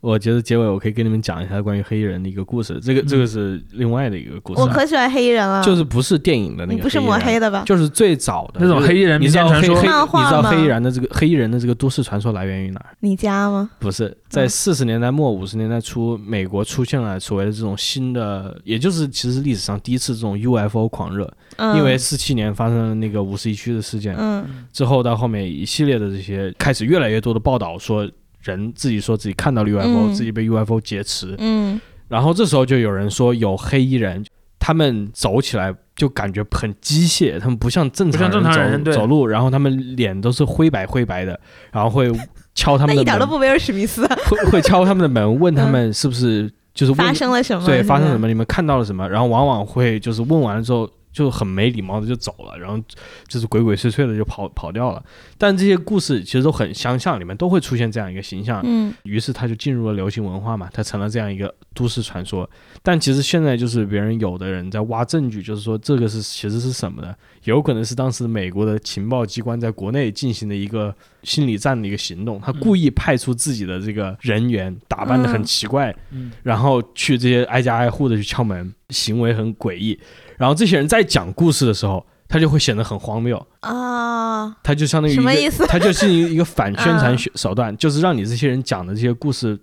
[0.00, 7.64] 我觉得结尾我可以跟你们讲一下关于黑衣人的一个故事，这个、这个是另外的一个故事啊，我可喜欢黑衣人了，就是不是电影的那个，你不是抹黑，的吧？
[7.66, 9.74] 就是最早的那种黑衣人你知道民间传说
[10.20, 12.94] 你知道黑衣人的这个黑衣人的这个都市传说来源于哪儿？
[13.00, 13.70] 你家吗？
[13.78, 28.08] 不是，在嗯四十年代末五十年代初，美国出现了所谓的这种新的，也就是其实历史上第一次这种 UFO 狂热，嗯，因为四七年发生了那个五十一区的事件嗯之后，到后面一系列的这些开始越来越多的报道说。
[28.48, 31.80] 人自己说自己看到了 UFO，、嗯自己被 UFO 劫持，嗯。
[32.08, 34.24] 然后这时候就有人说有黑衣人，
[34.58, 41.38] 他们走起来就感觉很机械，他们不像正常人走走路，然后他们脸都是灰白灰白的，
[41.70, 42.10] 然后会
[42.54, 47.66] 敲他们的那一点都门，不威尔史密斯啊，会会敲他们的门，问他们是不是就是问发生了什么？
[47.66, 50.88] 对发生什么，你们看到了什么，然后往往会就是问完了之后。
[51.12, 52.78] 就很没礼貌的就走了，然后
[53.26, 55.02] 就是鬼鬼祟祟的就跑跑掉了。
[55.36, 58.60] 但这些故事其实都很相像，里面都会出现这样一个形象。
[58.64, 62.48] 嗯于是他就进入了流行文化嘛，他成了这样一个都市传说。
[62.82, 67.14] 但其实现在就是别人有的人在挖证据，就是说这个是其实是什么呢？
[67.44, 79.98] 有可能是当时美国的情报机关在国内进行的一个心理战的一个行动，他故意派出自己的这个人员，打扮的很奇怪，嗯然后去这些挨家挨户的去敲门，行为很诡异。
[80.38, 83.44] 然后这些人在讲故事的时候，他就会显得很荒谬。
[83.60, 85.66] 啊，他就相当于一个什么意思？
[85.66, 89.58] 他就是一个反宣传 手段，就是让你这些人讲的这些故事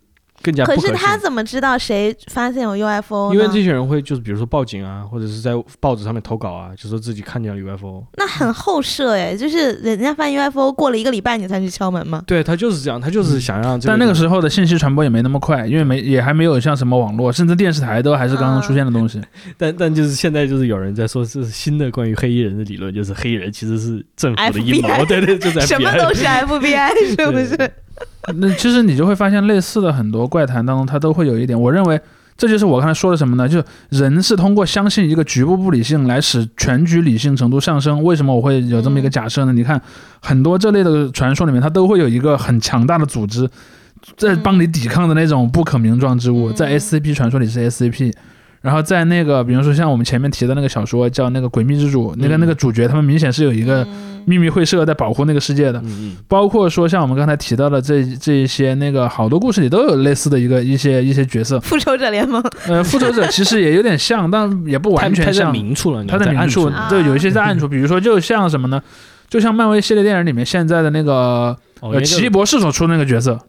[0.45, 0.87] 更加不可可。
[0.87, 3.35] 是他怎么知道谁发现有 UFO 呢？
[3.35, 8.03] 因为这些人会就是比如说报警啊，或者是在报纸上面投稿啊，就说自己看见了 UFO。
[8.17, 12.21] 那很后设哎，就是人家发现 UFO 过了一个礼拜你才去敲门吗？
[12.27, 13.91] 对他就是这样，他就是想让这个。
[13.91, 19.19] 但那个时候的信息传播也没那么快，因为没也还没有像什么网络，甚至电视台都还是刚刚出现的东西。
[19.57, 27.71] 但但就是现在就是有人在说，这是新的关于黑衣人的理论，就是黑衣人其实是政府的阴谋，FBI 对对，就是 什么都是 FBI 是不是？
[28.37, 31.59] 那其实你就会发现，类似的很多怪谈当中，它都会有一点。
[31.59, 31.99] 我认为
[32.37, 33.47] 这就是我刚才说的什么呢？
[33.47, 38.03] 就是人是通过相信一个局部不理性来使全局理性程度上升。
[38.03, 39.53] 为什么我会有这么一个假设呢？
[39.53, 39.81] 你看
[40.21, 43.49] 很多这类的传说里面，它都会有一个很强大的组织
[44.17, 46.51] 在帮你抵抗的那种不可名状之物。
[46.51, 48.11] 嗯在 SCP 传说里是 SCP。
[48.66, 52.39] 然后在那个，比如说像我们前面提的那个小说叫那个《诡秘之主》，那个嗯。
[52.39, 54.24] 那个主角他们明显是有一个嗯。
[54.26, 55.80] 秘密会社在保护那个世界的。
[56.28, 65.51] 包括说像我们刚才提到的这这一些那个好多故事里都有类似的一个一些一些角色，复仇者联盟，呃，复仇者 其实也有点像，但也不完他他在全像。
[65.51, 66.66] 明处了，你他在明处。
[66.66, 68.82] 啊，对，有一些在暗处，比如说就像什么呢？
[69.30, 71.55] 就像漫威系列电影里面现在的那个
[72.03, 73.39] 奇异博士所出的那个角色，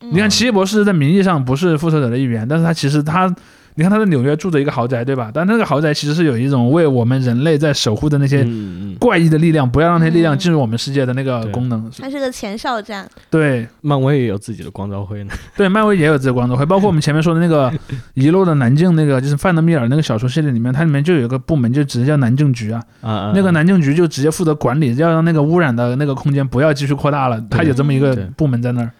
[0.00, 3.30] 你看嗯奇异博士在名义上不是复仇者的一员，但是他其实他。
[3.78, 5.30] 你看他在纽约住着一个豪宅，对吧？
[5.32, 8.42] 但那个豪宅其实是有一种为我们人类在守护的那些
[8.98, 11.90] 怪异的力量，不要让那些力量嗯进入我们世界的那个功能。
[12.00, 15.34] 它是个前哨站，对，漫威也有自己的光照会呢。
[15.54, 17.70] 对，漫威也有自己的光照会，包括我们前面说的那个
[18.14, 22.82] 遗落的南境那个，就是范德米尔那个小说系列里面，它里面就有一个部门，就直接叫南境局啊。
[23.02, 28.90] 啊啊，那个南境局就直接负责管理，要让那个污染的那个空间不要继续扩大了，它有这么一个部门在那儿。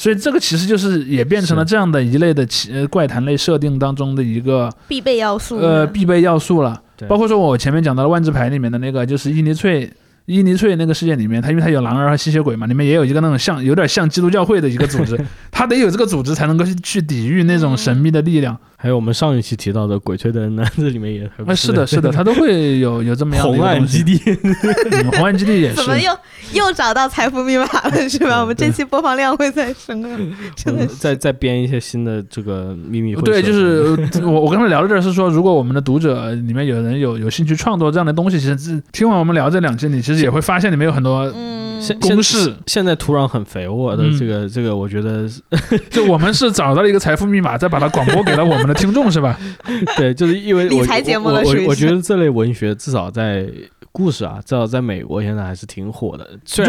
[0.00, 5.58] 所以这个其实就是也变成了这样的一类的奇呃怪谈类设定当中的一个必备要素。
[5.58, 6.80] 呃必备要素了。
[7.06, 9.92] 包括说我前面讲到的万智牌里面的那个，就是伊尼翠
[10.24, 15.22] 伊尼翠那个世界里面，它因为它有狼人和吸血鬼嘛，里面也有一个那种像有点像基督教会的一个组织，
[15.52, 18.58] 它得有这个组织才能够去去抵御那种神秘的力量。
[18.82, 25.84] 还有我们上一期提到的《鬼吹灯》呢，这里面也啊，是的，是的，它都会有有这么样的红岸基地， 嗯红岸基地也是怎。
[25.86, 26.10] 么又
[26.54, 28.40] 又找到财富密码了是吧？
[28.40, 30.18] 我们这期播放量会再升啊！
[30.56, 42.44] 真的是再再编一些新的这个秘密对，就是呃 我我刚才聊的这是说，如果我们的读者里面有人有有兴趣创作这样的东西，其实是听完我们聊这两期，你其实也会发现里面有很多嗯，现公式。
[42.44, 44.18] 现现在土壤很肥沃的嗯。
[44.18, 45.28] 这个这个，我觉得
[45.90, 49.38] 就我们是找到了一个财富密码，再把它广播给了我们的听众，是吧？
[49.96, 53.48] 对，就是因为我理财节目我我了我觉得这类文学至少在
[53.92, 56.28] 故事啊，至少在美国现在还是挺火的。
[56.44, 56.62] 就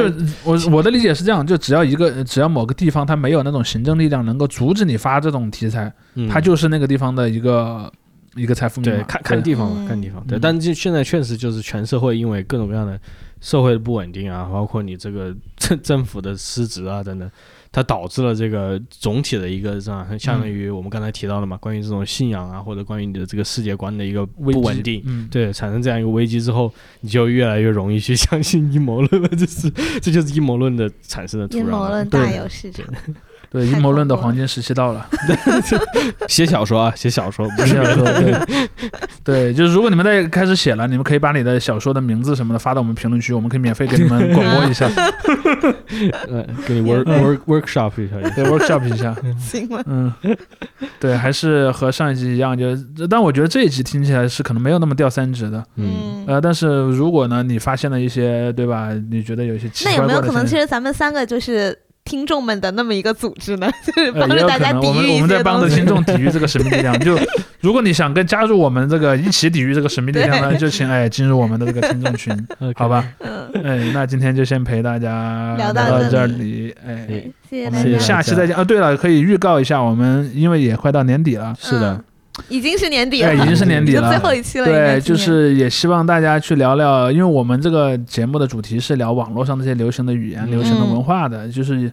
[0.43, 6.27] 我我的理解是这样，就只要一个只要某个地方它没有那种行政力量能够阻止你发这种题材，嗯。
[6.27, 7.91] 它就是那个地方的一个
[8.35, 8.95] 一个财富密码。
[8.95, 10.25] 对看看地方嘛，嗯看地方。
[10.27, 12.99] 对，嗯但就现在确实就是全社会因为各种各样的
[13.39, 17.29] 社会的不稳定啊，包括你这个 政政府的失职啊等等，
[17.71, 25.01] 它导致了这个总体的一个这样相当于我们刚才提到的嘛，关于这种信仰啊，或者关于你的这个世界观的一个不稳定。
[25.05, 26.71] 嗯，对，产生这样一个危机之后，
[27.01, 29.69] 你就越来越容易去 相信阴谋论了，这是
[30.01, 31.59] 这就是阴谋论的产生的土壤。
[31.59, 32.85] 阴谋论对大有市场。
[33.51, 35.05] 对，阴谋论的黄金时期到了。
[36.29, 38.33] 写小说啊，写小说不是小说，对，
[39.25, 44.87] 对，就是如果你们在开始写了，你们可以把你的小说的名字什么的发到我们评论区，我们可以免费给你们广播一下，
[46.29, 48.15] 呃， 给你 work work workshop 一下。
[48.35, 49.13] 对，workshop 一下。
[49.37, 49.83] 行吗？
[49.85, 50.13] 嗯，
[51.01, 52.65] 对，还是和上一集一样，就
[53.09, 55.61] 但我觉得这一集听起来是可能没有那么掉三指的。
[55.75, 58.91] 嗯，呃，但是如果呢，你发现了一些，对吧？
[59.11, 63.69] 你觉得有一些奇那有没有可能，其实咱们三个就是听众们的那么一个组织呢？
[63.85, 66.97] 就是呃，帮着大家抵我们我们在帮着听众抵御这个神秘力量。
[66.99, 67.17] 就
[67.61, 72.35] 如果你想跟加入我们这个一起抵御这个神秘力量呢，就请哎进入我们的这个听众群，
[72.75, 73.07] 好吧？
[73.19, 76.33] 嗯，哎，那今天就先陪大家聊到到这里
[76.67, 77.99] 里，哎，哎谢谢我们大家。
[77.99, 78.63] 下期再见啊！
[78.63, 81.55] 对了，可以预告一下，我们因为也快到年底了。
[81.59, 82.03] 是的嗯，
[82.51, 84.65] 已经是年底了，哎，已经是年底了， 就最后一期了。
[84.65, 90.51] 对，就是也希望大家去聊聊，因为我们这个节目的主题是聊网络上这些流行的语言、嗯。
[90.51, 91.91] 流行的文化的，就是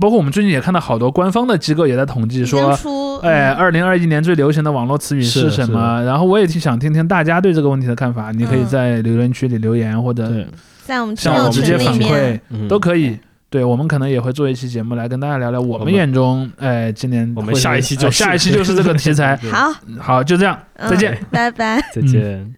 [0.00, 3.54] 包括我们最近也看到好多官方的机构也在统计说，出，哎，嗯。
[3.56, 6.02] 二零二一年最流行的网络词语是什么？
[6.04, 8.66] 然后我也挺想听听大家对这个问题的看法，你可以嗯。
[8.66, 10.30] 在留言区里留言，或者，
[10.84, 12.68] 在我们直接反里面，馈嗯。
[12.68, 13.18] 都可以。
[13.50, 19.36] 对，我们可能也会做一期节目来跟大家聊聊我们眼中，哎，今年我们会下一期就下一期就是这个题材。
[19.50, 21.18] 好，好，就这样，嗯再见。
[21.30, 21.80] 拜拜。
[21.94, 22.57] 再见。